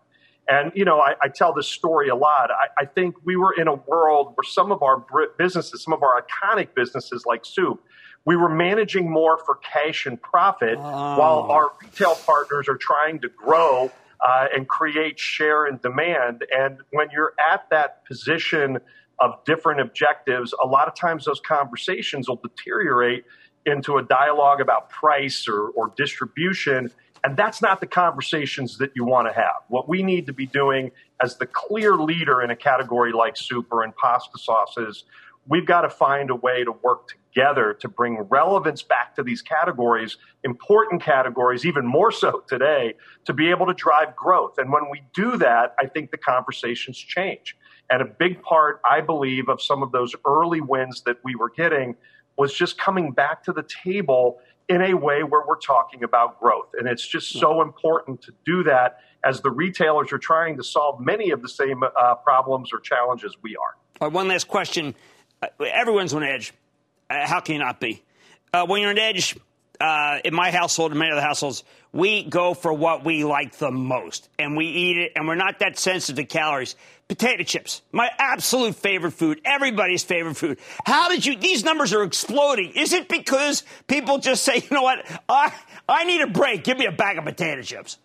[0.51, 2.51] And, you know, I, I tell this story a lot.
[2.51, 5.05] I, I, think we were in a world where some of our
[5.37, 7.81] businesses, some of our iconic businesses like soup,
[8.25, 10.81] we were managing more for cash and profit oh.
[10.81, 16.43] while our retail partners are trying to grow uh, and create share and demand.
[16.53, 18.79] And when you're at that position
[19.19, 23.23] of different objectives, a lot of times those conversations will deteriorate
[23.65, 26.91] into a dialogue about price or, or distribution.
[27.23, 29.61] And that's not the conversations that you want to have.
[29.67, 33.67] What we need to be doing as the clear leader in a category like soup
[33.71, 35.03] or in pasta sauces,
[35.47, 39.41] we've got to find a way to work together to bring relevance back to these
[39.41, 44.57] categories, important categories, even more so today, to be able to drive growth.
[44.57, 47.55] And when we do that, I think the conversations change.
[47.89, 51.49] And a big part, I believe, of some of those early wins that we were
[51.49, 51.95] getting
[52.37, 54.39] was just coming back to the table
[54.71, 56.69] in a way where we're talking about growth.
[56.79, 61.01] And it's just so important to do that as the retailers are trying to solve
[61.01, 64.09] many of the same uh, problems or challenges we are.
[64.09, 64.95] One last question.
[65.41, 66.53] Uh, everyone's on edge.
[67.09, 68.01] Uh, how can you not be?
[68.53, 69.35] Uh, when you're on edge,
[69.81, 73.71] uh, in my household and many other households, we go for what we like the
[73.71, 76.75] most and we eat it and we're not that sensitive to calories.
[77.11, 80.57] Potato chips, my absolute favorite food, everybody's favorite food.
[80.85, 82.71] How did you, these numbers are exploding.
[82.73, 85.53] Is it because people just say, you know what, I,
[85.89, 87.97] I need a break, give me a bag of potato chips?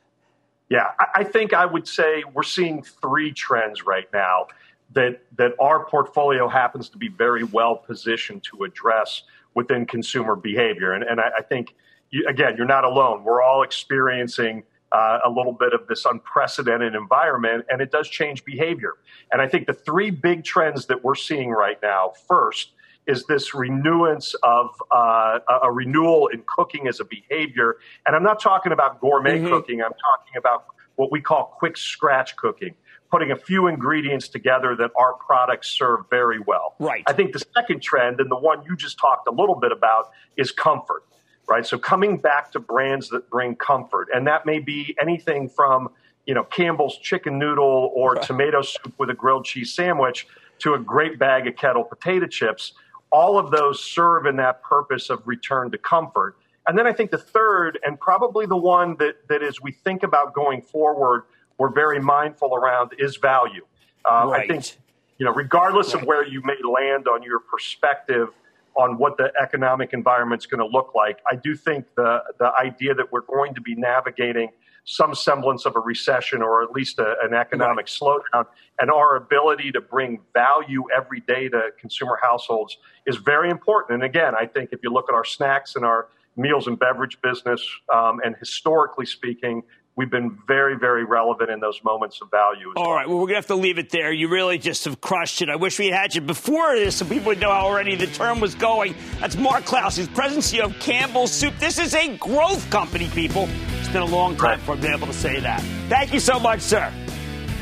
[0.68, 4.48] Yeah, I think I would say we're seeing three trends right now
[4.94, 9.22] that, that our portfolio happens to be very well positioned to address
[9.54, 10.94] within consumer behavior.
[10.94, 11.76] And, and I, I think,
[12.10, 13.22] you, again, you're not alone.
[13.22, 18.44] We're all experiencing uh, a little bit of this unprecedented environment, and it does change
[18.44, 18.94] behavior.
[19.32, 22.72] And I think the three big trends that we're seeing right now first
[23.06, 27.76] is this renewance of uh, a renewal in cooking as a behavior.
[28.06, 29.48] And I'm not talking about gourmet mm-hmm.
[29.48, 32.74] cooking, I'm talking about what we call quick scratch cooking.
[33.08, 36.74] Putting a few ingredients together that our products serve very well.
[36.80, 37.04] Right.
[37.06, 40.10] I think the second trend, and the one you just talked a little bit about,
[40.36, 41.04] is comfort
[41.48, 41.66] right?
[41.66, 45.90] So coming back to brands that bring comfort, and that may be anything from
[46.26, 48.22] you know Campbell's chicken noodle or right.
[48.22, 50.26] tomato soup with a grilled cheese sandwich
[50.58, 52.72] to a great bag of kettle potato chips.
[53.12, 56.36] All of those serve in that purpose of return to comfort.
[56.66, 60.02] And then I think the third, and probably the one that, that as we think
[60.02, 61.22] about going forward,
[61.58, 63.64] we're very mindful around is value.
[64.04, 64.42] Uh, right.
[64.42, 64.76] I think,
[65.18, 66.02] you know, regardless right.
[66.02, 68.28] of where you may land on your perspective
[68.76, 71.18] on what the economic environment's going to look like.
[71.30, 74.50] I do think the the idea that we're going to be navigating
[74.86, 78.22] some semblance of a recession or at least a, an economic right.
[78.32, 78.46] slowdown
[78.78, 83.94] and our ability to bring value every day to consumer households is very important.
[83.94, 87.20] And again, I think if you look at our snacks and our meals and beverage
[87.20, 89.62] business, um, and historically speaking,
[89.96, 92.72] we've been very, very relevant in those moments of value.
[92.76, 92.94] All well.
[92.94, 94.12] right, well, we're going to have to leave it there.
[94.12, 95.48] You really just have crushed it.
[95.48, 98.40] I wish we had you before this so people would know how already the term
[98.40, 98.94] was going.
[99.20, 101.54] That's Mark Clouse, he's president CEO of Campbell's Soup.
[101.58, 103.48] This is a growth company, people.
[103.78, 104.60] It's been a long time right.
[104.60, 105.62] for being able to say that.
[105.88, 106.92] Thank you so much, sir.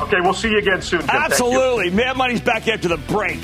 [0.01, 0.99] Okay, we'll see you again soon.
[1.01, 1.09] Jim.
[1.09, 1.89] Absolutely.
[1.89, 3.39] Mad Money's back after the break.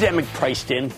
[0.00, 0.90] Pandemic priced in?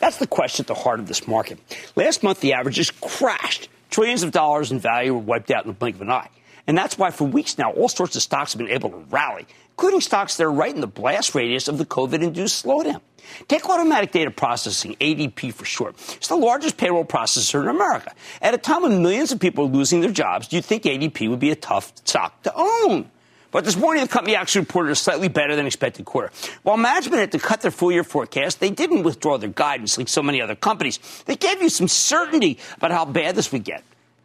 [0.00, 1.58] That's the question at the heart of this market.
[1.96, 3.68] Last month, the averages crashed.
[3.90, 6.30] Trillions of dollars in value were wiped out in the blink of an eye.
[6.66, 9.46] And that's why for weeks now, all sorts of stocks have been able to rally,
[9.72, 13.02] including stocks that are right in the blast radius of the COVID induced slowdown.
[13.48, 15.96] Take automatic data processing, ADP for short.
[16.16, 18.14] It's the largest payroll processor in America.
[18.40, 21.28] At a time when millions of people are losing their jobs, do you think ADP
[21.28, 23.10] would be a tough stock to own?
[23.50, 26.30] But this morning, the company actually reported a slightly better than expected quarter.
[26.62, 30.08] While management had to cut their full year forecast, they didn't withdraw their guidance like
[30.08, 30.98] so many other companies.
[31.24, 33.84] They gave you some certainty about how bad this would get.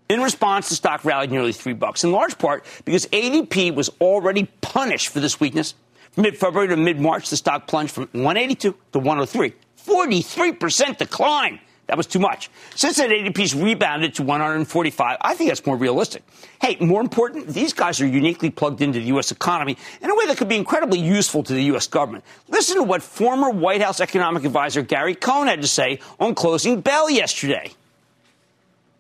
[0.10, 4.46] In response, the stock rallied nearly three bucks, in large part because ADP was already
[4.62, 5.76] punished for this weakness.
[6.12, 9.54] From mid February to mid March, the stock plunged from 182 to 103.
[9.86, 11.60] 43% decline.
[11.88, 12.50] That was too much.
[12.76, 15.18] Since then, ADP's rebounded to 145.
[15.20, 16.24] I think that's more realistic.
[16.62, 19.32] Hey, more important, these guys are uniquely plugged into the U.S.
[19.32, 21.88] economy in a way that could be incredibly useful to the U.S.
[21.88, 22.24] government.
[22.48, 26.80] Listen to what former White House economic advisor Gary Cohn had to say on closing
[26.80, 27.72] bell yesterday.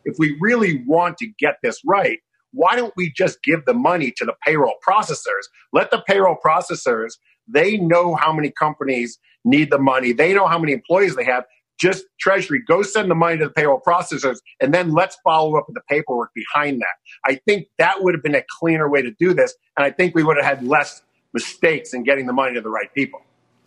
[0.03, 2.19] If we really want to get this right,
[2.51, 5.47] why don't we just give the money to the payroll processors?
[5.71, 7.13] Let the payroll processors,
[7.47, 10.11] they know how many companies need the money.
[10.11, 11.45] They know how many employees they have
[11.79, 15.65] just Treasury, go send the money to the payroll processors, and then let's follow up
[15.67, 16.95] with the paperwork behind that.
[17.25, 20.15] I think that would have been a cleaner way to do this, and I think
[20.15, 21.01] we would have had less
[21.33, 23.21] mistakes in getting the money to the right people.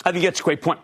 [0.05, 0.81] I think that's a great point.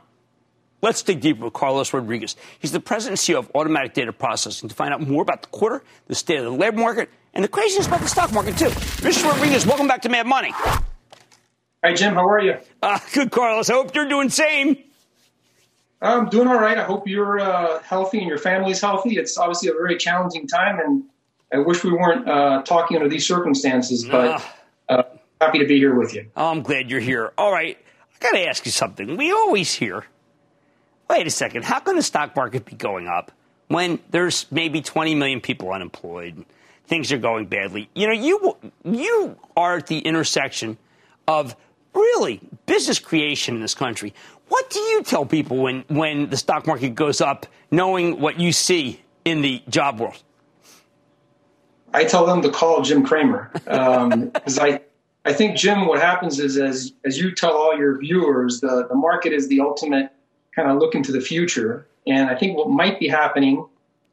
[0.83, 2.35] Let's dig deeper with Carlos Rodriguez.
[2.59, 5.49] He's the president and CEO of Automatic Data Processing to find out more about the
[5.49, 8.67] quarter, the state of the labor market, and the craziness about the stock market, too.
[8.67, 9.31] Mr.
[9.31, 10.51] Rodriguez, welcome back to Mad Money.
[11.85, 12.15] Hi, Jim.
[12.15, 12.57] How are you?
[12.83, 13.71] Uh, good, Carlos.
[13.71, 14.77] I hope you're doing same.
[16.03, 16.77] I'm doing all right.
[16.77, 19.17] I hope you're uh, healthy and your family's healthy.
[19.17, 21.05] It's obviously a very challenging time, and
[21.53, 24.45] I wish we weren't uh, talking under these circumstances, but
[24.89, 25.05] uh,
[25.41, 26.29] happy to be here with you.
[26.37, 27.33] Oh, I'm glad you're here.
[27.39, 27.79] All right.
[28.15, 29.17] I got to ask you something.
[29.17, 30.05] We always hear
[31.13, 33.33] wait a second, how can the stock market be going up
[33.69, 36.45] when there's maybe 20 million people unemployed?
[36.87, 37.89] Things are going badly.
[37.95, 40.79] You know, you you are at the intersection
[41.29, 41.55] of
[41.95, 44.15] really business creation in this country.
[44.53, 48.53] What do you tell people when, when the stock market goes up, knowing what you
[48.53, 50.23] see in the job world?
[51.95, 54.31] I tell them to call Jim Cramer because um,
[54.61, 54.83] I
[55.25, 58.95] I think Jim, what happens is as as you tell all your viewers, the the
[58.95, 60.13] market is the ultimate
[60.55, 63.67] kind of look into the future, and I think what might be happening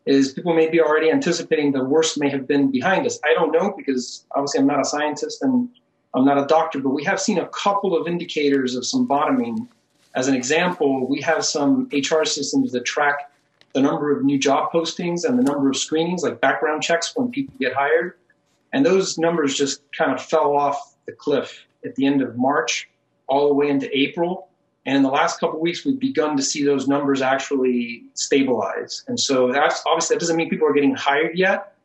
[0.06, 3.20] is people may be already anticipating the worst may have been behind us.
[3.26, 5.68] I don't know because obviously I'm not a scientist and
[6.14, 9.68] I'm not a doctor, but we have seen a couple of indicators of some bottoming.
[10.16, 13.32] As an example, we have some HR systems that track
[13.74, 17.30] the number of new job postings and the number of screenings, like background checks when
[17.30, 18.14] people get hired.
[18.74, 22.90] And those numbers just kind of fell off the cliff at the end of March,
[23.28, 24.50] all the way into April.
[24.86, 29.04] And in the last couple weeks, we've begun to see those numbers actually stabilize.
[29.08, 31.76] And so that's obviously that doesn't mean people are getting hired yet,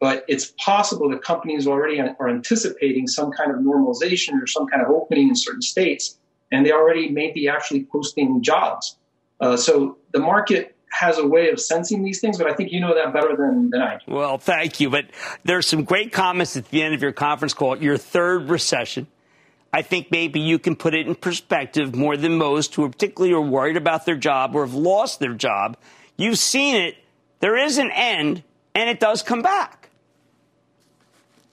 [0.00, 4.82] but it's possible that companies already are anticipating some kind of normalization or some kind
[4.82, 6.18] of opening in certain states,
[6.52, 8.96] and they already may be actually posting jobs.
[9.40, 12.80] Uh, so the market has a way of sensing these things, but I think you
[12.80, 14.14] know that better than, than I do.
[14.14, 14.90] Well, thank you.
[14.90, 15.06] But
[15.42, 19.06] there's some great comments at the end of your conference call, your third recession.
[19.72, 23.34] I think maybe you can put it in perspective more than most who are particularly
[23.34, 25.78] are worried about their job or have lost their job.
[26.18, 26.96] You've seen it.
[27.40, 28.42] There is an end,
[28.74, 29.88] and it does come back.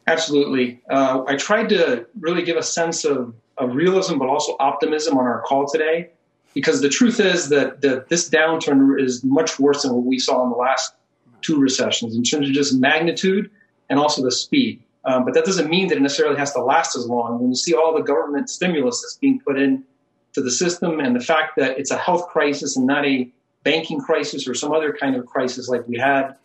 [0.06, 0.82] Absolutely.
[0.90, 5.26] Uh, I tried to really give a sense of, of realism, but also optimism on
[5.26, 6.10] our call today
[6.54, 10.44] because the truth is that, that this downturn is much worse than what we saw
[10.44, 10.94] in the last
[11.42, 13.50] two recessions in terms of just magnitude
[13.90, 14.82] and also the speed.
[15.06, 17.40] Um, but that doesn't mean that it necessarily has to last as long.
[17.40, 19.84] When you see all the government stimulus that's being put in
[20.34, 23.32] to the system and the fact that it's a health crisis and not a
[23.64, 26.36] banking crisis or some other kind of crisis like we had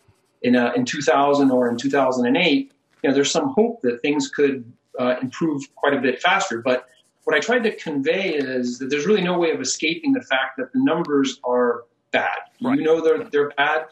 [0.41, 2.71] in, uh, in 2000 or in 2008,
[3.03, 6.61] you know, there's some hope that things could uh, improve quite a bit faster.
[6.61, 6.87] But
[7.25, 10.57] what I tried to convey is that there's really no way of escaping the fact
[10.57, 12.37] that the numbers are bad.
[12.61, 12.77] Right.
[12.77, 13.87] You know they're they're bad.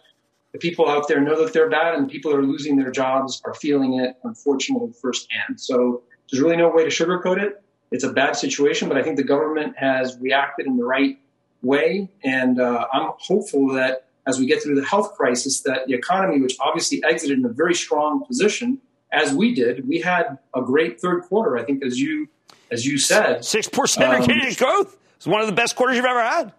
[0.54, 3.42] The people out there know that they're bad, and the people are losing their jobs
[3.44, 5.60] are feeling it, unfortunately, firsthand.
[5.60, 7.62] So there's really no way to sugarcoat it.
[7.92, 11.20] It's a bad situation, but I think the government has reacted in the right
[11.64, 15.96] way, and uh, I'm hopeful that as we get through the health crisis, that the
[15.96, 18.80] economy, which obviously exited in a very strong position,
[19.12, 21.58] as we did, we had a great third quarter.
[21.58, 22.30] I think, as you
[22.74, 24.98] as you said, six percent um, organic growth.
[25.18, 26.52] It's one of the best quarters you've ever had.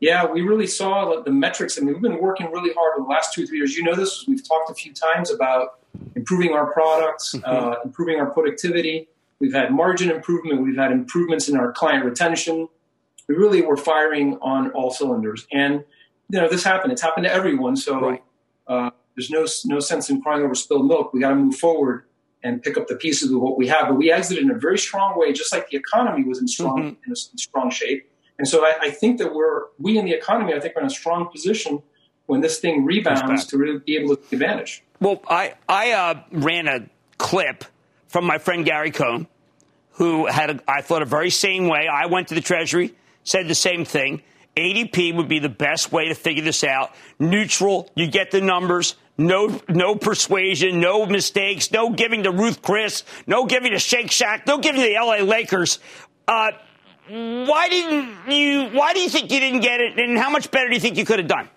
[0.00, 1.78] Yeah, we really saw the metrics.
[1.78, 3.76] I mean, we've been working really hard over the last two, three years.
[3.76, 4.26] You know this.
[4.26, 5.78] We've talked a few times about
[6.16, 7.44] improving our products, mm-hmm.
[7.44, 9.08] uh, improving our productivity.
[9.40, 10.62] We've had margin improvement.
[10.62, 12.68] We've had improvements in our client retention.
[13.28, 15.46] We really were firing on all cylinders.
[15.52, 15.84] And,
[16.30, 16.92] you know, this happened.
[16.92, 17.76] It's happened to everyone.
[17.76, 18.22] So right.
[18.66, 21.12] uh, there's no, no sense in crying over spilled milk.
[21.12, 22.04] We got to move forward
[22.42, 23.88] and pick up the pieces of what we have.
[23.88, 26.78] But we exited in a very strong way, just like the economy was in strong
[26.78, 26.88] mm-hmm.
[26.88, 28.10] in, a, in strong shape.
[28.38, 30.86] And so I, I, think that we're we in the economy, I think, we're in
[30.86, 31.82] a strong position
[32.26, 34.82] when this thing rebounds to really be able to take advantage.
[35.00, 36.88] Well, I I uh, ran a
[37.18, 37.64] clip
[38.08, 39.26] from my friend Gary Cohn,
[39.92, 41.86] who had a, I thought a very same way.
[41.86, 44.22] I went to the Treasury, said the same thing.
[44.56, 46.94] ADP would be the best way to figure this out.
[47.18, 53.04] Neutral, you get the numbers, no, no persuasion, no mistakes, no giving to Ruth Chris,
[53.26, 55.78] no giving to Shake Shack, no giving to the LA Lakers.
[56.26, 56.52] Uh,
[57.06, 58.68] why didn't you?
[58.68, 59.98] Why do you think you didn't get it?
[59.98, 61.48] And how much better do you think you could have done?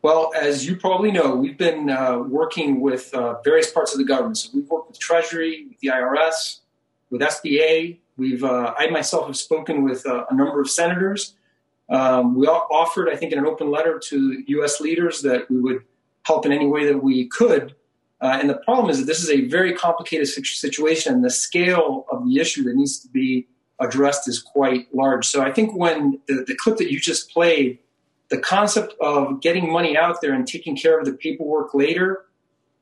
[0.00, 4.04] Well, as you probably know, we've been uh, working with uh, various parts of the
[4.04, 4.38] government.
[4.38, 6.60] So we've worked with Treasury, with the IRS,
[7.10, 7.98] with SBA.
[8.16, 11.34] We've uh, I myself have spoken with uh, a number of senators.
[11.88, 14.80] Um, we offered, I think, in an open letter to U.S.
[14.80, 15.82] leaders that we would
[16.26, 17.74] help in any way that we could.
[18.20, 22.06] Uh, and the problem is that this is a very complicated situation, and the scale
[22.10, 23.46] of the issue that needs to be
[23.78, 25.26] addressed is quite large.
[25.26, 27.78] So I think when the, the clip that you just played,
[28.28, 32.24] the concept of getting money out there and taking care of the paperwork later,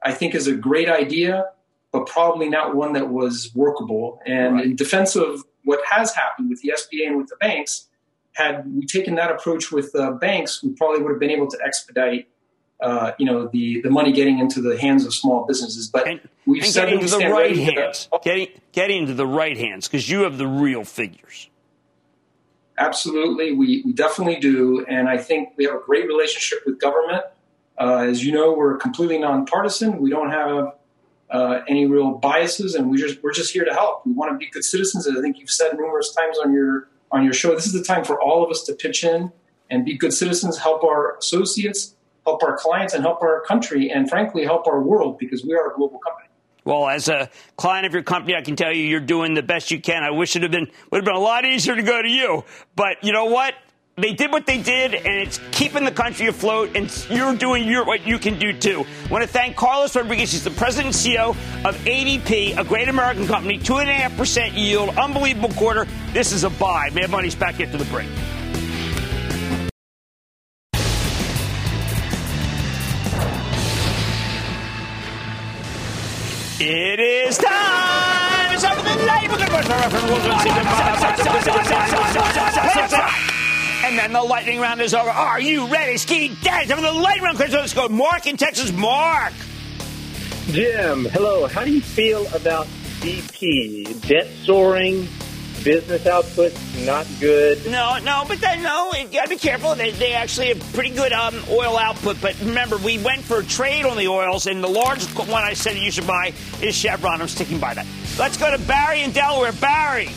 [0.03, 1.47] I think is a great idea,
[1.93, 4.21] but probably not one that was workable.
[4.25, 4.65] And right.
[4.67, 7.89] in defense of what has happened with the SBA and with the banks,
[8.35, 11.59] had we taken that approach with uh, banks, we probably would have been able to
[11.65, 12.29] expedite,
[12.81, 15.89] uh, you know, the, the money getting into the hands of small businesses.
[15.89, 19.89] But and, we've and getting into the right hands, getting getting into the right hands
[19.89, 21.49] because you have the real figures.
[22.77, 27.23] Absolutely, we, we definitely do, and I think we have a great relationship with government.
[27.79, 29.99] Uh, as you know, we're completely nonpartisan.
[29.99, 30.75] We don't have
[31.31, 34.05] uh, any real biases, and we just we're just here to help.
[34.05, 36.89] We want to be good citizens, as I think you've said numerous times on your
[37.13, 37.55] on your show.
[37.55, 39.33] This is the time for all of us to pitch in
[39.71, 41.95] and be good citizens, help our associates,
[42.25, 45.71] help our clients, and help our country, and frankly, help our world because we are
[45.71, 46.29] a global company.
[46.65, 49.71] Well, as a client of your company, I can tell you you're doing the best
[49.71, 50.03] you can.
[50.03, 52.45] I wish it had been would have been a lot easier to go to you,
[52.75, 53.55] but you know what?
[53.97, 56.75] They did what they did, and it's keeping the country afloat.
[56.75, 58.85] And you're doing your what you can do too.
[59.05, 60.33] I want to thank Carlos Rodriguez.
[60.33, 61.31] He's the president and CEO
[61.65, 65.87] of ADP, a great American company, two and a half percent yield, unbelievable quarter.
[66.13, 66.91] This is a buy.
[66.91, 68.09] Mad Money's back after the break.
[76.67, 78.55] It is time.
[78.55, 79.31] It's time for the lightning.
[83.85, 85.11] And then the lightning round is over.
[85.11, 86.67] Are you ready, Ski Daddy?
[86.67, 87.39] Time for the lightning round.
[87.39, 87.87] Let's go.
[87.91, 88.73] Mark in Texas.
[88.73, 89.35] Mark.
[90.47, 91.47] Jim, hello.
[91.49, 92.67] How do you feel about
[93.01, 94.01] BP?
[94.09, 95.07] Debt soaring,
[95.65, 96.53] business output
[96.85, 97.65] not good.
[97.67, 99.75] No, no, but then no, you gotta be careful.
[99.75, 102.21] They, they actually have pretty good um, oil output.
[102.21, 105.55] But remember, we went for a trade on the oils, and the largest one I
[105.55, 107.21] said you should buy is Chevron.
[107.23, 107.87] I'm sticking by that.
[108.19, 109.53] Let's go to Barry in Delaware.
[109.53, 110.11] Barry.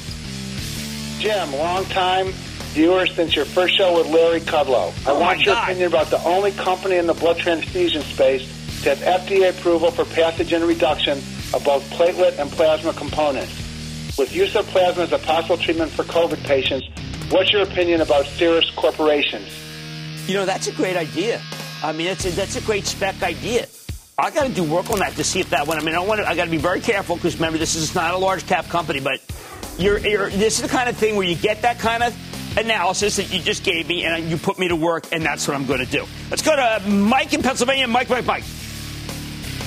[1.20, 2.28] Jim, long time
[2.74, 4.94] viewer since your first show with Larry Kudlow.
[5.08, 5.64] I Oh, want your God.
[5.70, 8.44] opinion about the only company in the blood transfusion space
[8.84, 11.18] to have FDA approval for pathogen reduction
[11.54, 13.52] of both platelet and plasma components.
[14.18, 16.88] With use of plasma as a possible treatment for COVID patients,
[17.32, 19.48] what's your opinion about Cerus Corporations?
[20.28, 21.40] You know, that's a great idea.
[21.84, 23.68] I mean, that's a, that's a great spec idea.
[24.18, 25.78] I got to do work on that to see if that one.
[25.78, 27.94] I mean, I want to, I got to be very careful because remember, this is
[27.94, 29.22] not a large cap company, but
[29.78, 33.18] you're, you're, this is the kind of thing where you get that kind of analysis
[33.18, 35.68] that you just gave me and you put me to work, and that's what I'm
[35.68, 36.04] going to do.
[36.32, 37.88] Let's go to Mike in Pennsylvania.
[37.88, 38.44] Mike, Mike, Mike.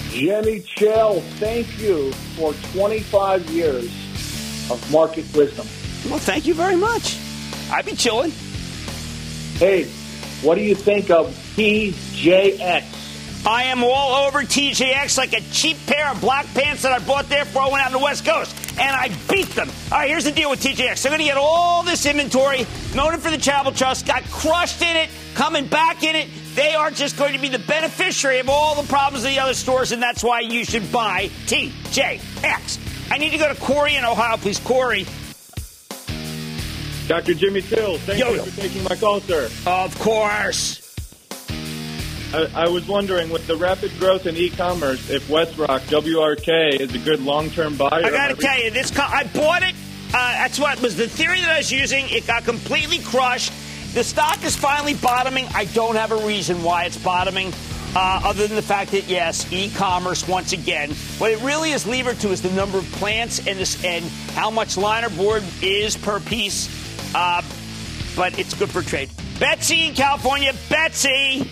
[0.08, 4.09] Jenny Chell, thank you for 25 years
[4.70, 5.66] of market wisdom.
[6.08, 7.18] Well, thank you very much.
[7.70, 8.32] I'd be chilling.
[9.54, 9.84] Hey,
[10.42, 13.46] what do you think of TJX?
[13.46, 17.28] I am all over TJX like a cheap pair of black pants that I bought
[17.28, 19.68] there before I went out on the West Coast, and I beat them.
[19.90, 21.02] All right, here's the deal with TJX.
[21.02, 24.94] They're going to get all this inventory, known for the Travel Trust, got crushed in
[24.94, 26.28] it, coming back in it.
[26.54, 29.54] They are just going to be the beneficiary of all the problems of the other
[29.54, 32.89] stores, and that's why you should buy TJX.
[33.10, 34.58] I need to go to Corey in Ohio, please.
[34.60, 35.06] Corey.
[37.08, 37.34] Dr.
[37.34, 38.42] Jimmy Till, thank Yo, you yo.
[38.44, 39.50] for taking my call, sir.
[39.66, 40.86] Of course.
[42.32, 46.98] I, I was wondering, with the rapid growth in e-commerce, if Westrock WRK is a
[46.98, 47.88] good long-term buy.
[47.90, 49.74] I got to tell you, this co- I bought it.
[50.14, 52.08] Uh, that's what was the theory that I was using.
[52.10, 53.52] It got completely crushed.
[53.94, 55.46] The stock is finally bottoming.
[55.52, 57.52] I don't have a reason why it's bottoming,
[57.94, 60.90] uh, other than the fact that yes, e-commerce once again.
[61.18, 64.50] What it really is levered to is the number of plants and this and how
[64.50, 66.68] much liner board is per piece.
[67.14, 67.42] Uh,
[68.16, 69.10] but it's good for trade.
[69.38, 70.52] Betsy in California.
[70.68, 71.50] Betsy.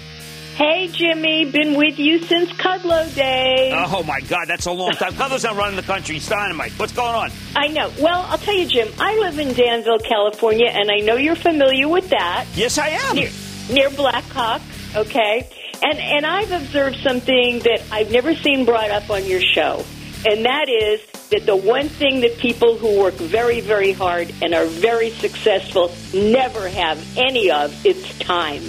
[0.57, 3.70] Hey, Jimmy, been with you since Kudlow Day.
[3.72, 5.12] Oh my God, that's a long time.
[5.12, 6.16] Kudlow's not running the country.
[6.16, 6.72] He's dynamite.
[6.72, 7.30] What's going on?
[7.55, 7.93] I know.
[8.01, 11.86] Well, I'll tell you, Jim, I live in Danville, California, and I know you're familiar
[11.86, 12.45] with that.
[12.57, 13.14] Yes, I am.
[13.14, 13.30] Near,
[13.70, 14.61] near Blackhawk,
[14.97, 15.49] okay?
[15.83, 19.85] And, and I've observed something that I've never seen brought up on your show,
[20.26, 21.01] and that is
[21.31, 25.93] that the one thing that people who work very, very hard and are very successful
[26.12, 28.62] never have any of it's time.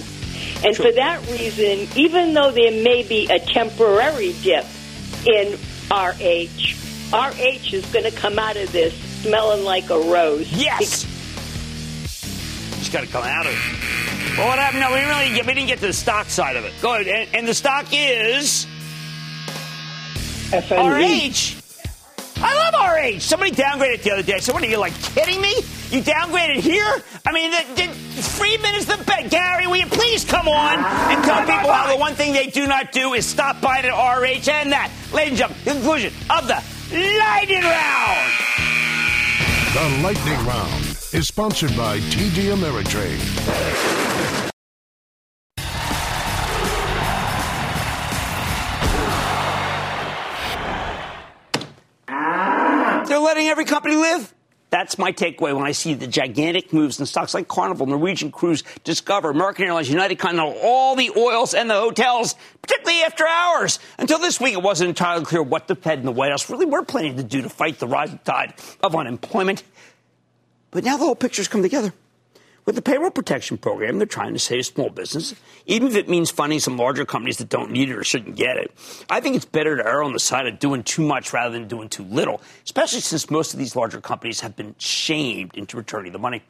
[0.63, 4.65] And for that reason, even though there may be a temporary dip
[5.25, 5.57] in
[5.89, 6.75] RH,
[7.13, 10.51] RH is going to come out of this smelling like a rose.
[10.51, 11.05] Yes.
[12.89, 14.35] Just got to come out of it.
[14.35, 14.81] Well, what happened?
[14.81, 15.45] No, we didn't really get.
[15.45, 16.73] We didn't get to the stock side of it.
[16.81, 17.07] Go ahead.
[17.07, 18.65] And, and the stock is
[20.51, 21.61] RH.
[22.41, 23.19] I love RH.
[23.19, 24.39] Somebody downgraded it the other day.
[24.39, 25.53] So what are you like kidding me?
[25.91, 27.03] You downgraded here?
[27.27, 29.29] I mean, the, the, Friedman is the best.
[29.29, 32.65] Gary, will you please come on and tell people how the one thing they do
[32.65, 36.63] not do is stop buying at RH and that, ladies and gentlemen, conclusion of the
[36.91, 38.33] lightning round.
[39.75, 43.17] The Lightning Round is sponsored by TD Ameritrade.
[53.07, 54.33] They're letting every company live.
[54.69, 58.63] That's my takeaway when I see the gigantic moves in stocks like Carnival, Norwegian Cruise,
[58.83, 63.79] Discover, American Airlines, United Continental, all the oils and the hotels, particularly after hours.
[63.97, 66.67] Until this week, it wasn't entirely clear what the Fed and the White House really
[66.67, 68.53] were planning to do to fight the rising tide
[68.83, 69.63] of unemployment.
[70.71, 71.93] But now the whole picture's come together.
[72.65, 75.33] With the payroll protection program, they're trying to save small business,
[75.65, 78.57] even if it means funding some larger companies that don't need it or shouldn't get
[78.57, 78.71] it.
[79.09, 81.67] I think it's better to err on the side of doing too much rather than
[81.67, 86.11] doing too little, especially since most of these larger companies have been shamed into returning
[86.11, 86.43] the money.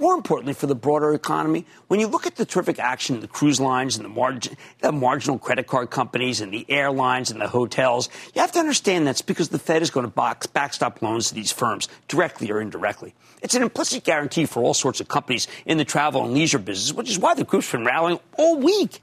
[0.00, 3.26] More importantly, for the broader economy, when you look at the terrific action in the
[3.26, 7.48] cruise lines and the, margin, the marginal credit card companies and the airlines and the
[7.48, 11.28] hotels, you have to understand that's because the Fed is going to box, backstop loans
[11.28, 13.12] to these firms, directly or indirectly.
[13.42, 16.96] It's an implicit guarantee for all sorts of companies in the travel and leisure business,
[16.96, 19.02] which is why the group's been rallying all week.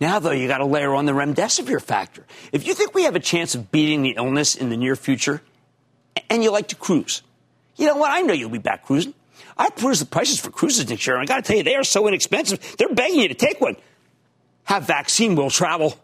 [0.00, 2.26] Now, though, you got to layer on the remdesivir factor.
[2.52, 5.40] If you think we have a chance of beating the illness in the near future,
[6.28, 7.22] and you like to cruise,
[7.76, 8.10] you know what?
[8.10, 9.14] I know you'll be back cruising.
[9.56, 11.76] I perused the prices for cruises next year, and I got to tell you, they
[11.76, 12.76] are so inexpensive.
[12.76, 13.76] They're begging you to take one.
[14.64, 15.98] Have vaccine will travel.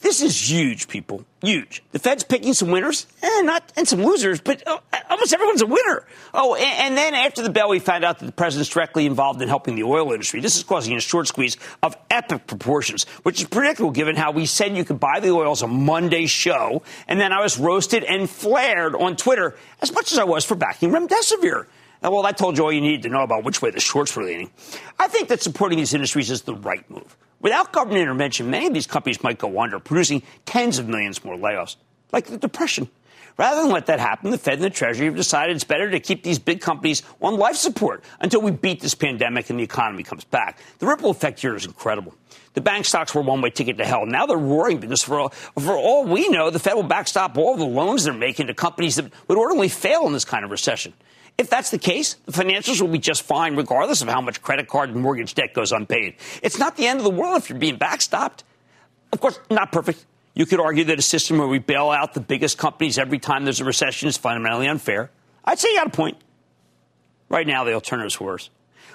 [0.00, 1.24] This is huge, people.
[1.42, 1.82] Huge.
[1.90, 4.78] The Fed's picking some winners, eh, not and some losers, but uh,
[5.10, 6.04] almost everyone's a winner.
[6.32, 9.42] Oh, and, and, then after the bell, we found out that the president's directly involved
[9.42, 10.40] in helping the oil industry.
[10.40, 14.46] This is causing a short squeeze of epic proportions, which is predictable given how we
[14.46, 18.30] said you could buy the oils a Monday show, and then I was roasted and
[18.30, 21.66] flared on Twitter as much as I was for backing remdesivir.
[22.04, 24.14] Uh, well, that told you all you needed to know about which way the shorts
[24.14, 24.50] were leaning.
[24.98, 27.16] I think that supporting these industries is the right move.
[27.40, 31.36] Without government intervention, many of these companies might go under, producing tens of millions more
[31.36, 31.76] layoffs,
[32.12, 32.88] like the Depression.
[33.36, 36.00] Rather than let that happen, the Fed and the Treasury have decided it's better to
[36.00, 40.02] keep these big companies on life support until we beat this pandemic and the economy
[40.02, 40.58] comes back.
[40.80, 42.14] The ripple effect here is incredible.
[42.54, 44.06] The bank stocks were one way ticket to hell.
[44.06, 47.56] Now they're roaring because for all, for all we know, the Fed will backstop all
[47.56, 50.92] the loans they're making to companies that would ordinarily fail in this kind of recession.
[51.38, 54.66] If that's the case, the financials will be just fine regardless of how much credit
[54.66, 56.16] card and mortgage debt goes unpaid.
[56.42, 58.42] It's not the end of the world if you're being backstopped.
[59.12, 60.04] Of course, not perfect.
[60.34, 63.44] You could argue that a system where we bail out the biggest companies every time
[63.44, 65.10] there's a recession is fundamentally unfair.
[65.44, 66.16] I'd say you got a point.
[67.28, 68.50] Right now, the alternative is worse.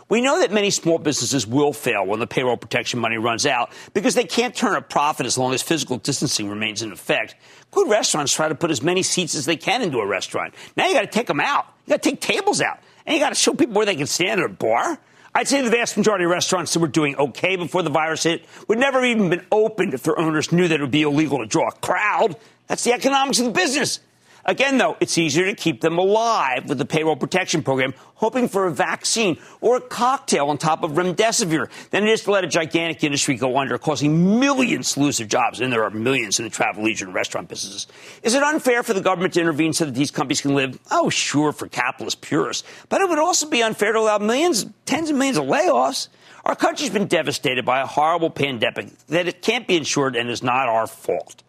[0.10, 3.72] We know that many small businesses will fail when the payroll protection money runs out
[3.93, 7.36] because they can't turn a profit as long as physical distancing remains in effect.
[7.72, 10.54] Good restaurants try to put as many seats as they can into a restaurant.
[10.76, 11.66] Now you got to take them out.
[11.86, 12.80] You got to take tables out.
[13.06, 14.99] And you got to show people where they can stand at a bar.
[15.36, 18.45] I'd say the vast majority of restaurants that were doing okay before the virus hit
[18.68, 21.47] would never even been opened if their owners knew that it would be illegal to
[21.47, 22.36] draw a crowd.
[22.68, 23.99] That's the economics of the business.
[24.46, 28.68] Again, though, it's easier to keep them alive with the payroll protection program, hoping for
[28.68, 32.48] a vaccine or a cocktail on top of remdesivir than it is to let a
[32.48, 35.62] gigantic industry go under, causing millions to lose their jobs.
[35.62, 37.88] And there are millions in the travel, leisure, and restaurant businesses.
[38.22, 40.78] Is it unfair for the government to intervene so that these companies can live?
[40.91, 42.68] Oh, sure, for capitalist purists.
[42.89, 46.10] But it would also be unfair to allow millions, tens of millions of layoffs.
[46.44, 50.44] Our country's been devastated by a horrible pandemic that it can't be insured and is
[50.44, 51.44] not our fault.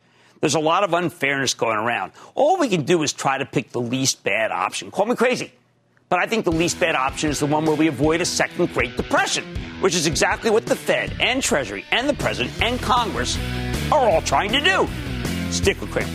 [0.44, 2.12] There's a lot of unfairness going around.
[2.34, 4.90] All we can do is try to pick the least bad option.
[4.90, 5.50] Call me crazy.
[6.10, 8.66] But I think the least bad option is the one where we avoid a second
[8.74, 9.42] Great Depression,
[9.80, 13.38] which is exactly what the Fed and Treasury and the President and Congress
[13.90, 14.86] are all trying to do.
[15.50, 16.10] Stick with Cramer.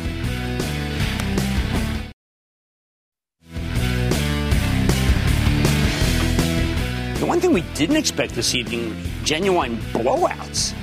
[7.18, 10.76] The one thing we didn't expect this evening genuine blowouts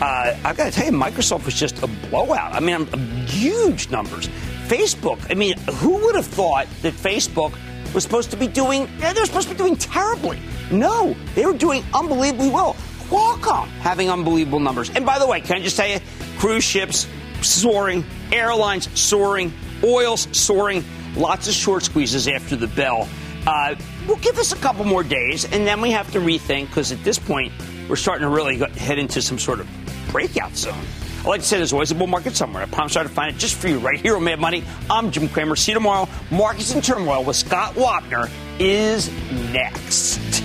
[0.00, 2.54] uh, I've got to tell you, Microsoft was just a blowout.
[2.54, 2.86] I mean,
[3.26, 4.28] huge numbers.
[4.66, 7.54] Facebook, I mean, who would have thought that Facebook
[7.94, 10.40] was supposed to be doing, they're supposed to be doing terribly.
[10.70, 12.74] No, they were doing unbelievably well.
[13.08, 14.90] Qualcomm having unbelievable numbers.
[14.90, 16.00] And by the way, can I just tell you,
[16.38, 17.06] cruise ships
[17.42, 19.52] soaring, airlines soaring,
[19.84, 20.84] oils soaring,
[21.14, 23.08] lots of short squeezes after the bell.
[23.46, 23.74] Uh,
[24.08, 27.04] will give us a couple more days, and then we have to rethink because at
[27.04, 27.52] this point,
[27.88, 29.68] we're starting to really head into some sort of
[30.14, 30.78] breakout zone.
[31.24, 32.62] I like to say there's always a bull market somewhere.
[32.62, 34.62] I promise I'll find it just for you right here on Mad Money.
[34.88, 35.56] I'm Jim Cramer.
[35.56, 36.08] See you tomorrow.
[36.30, 39.10] Markets in Turmoil with Scott Wapner is
[39.52, 40.44] next.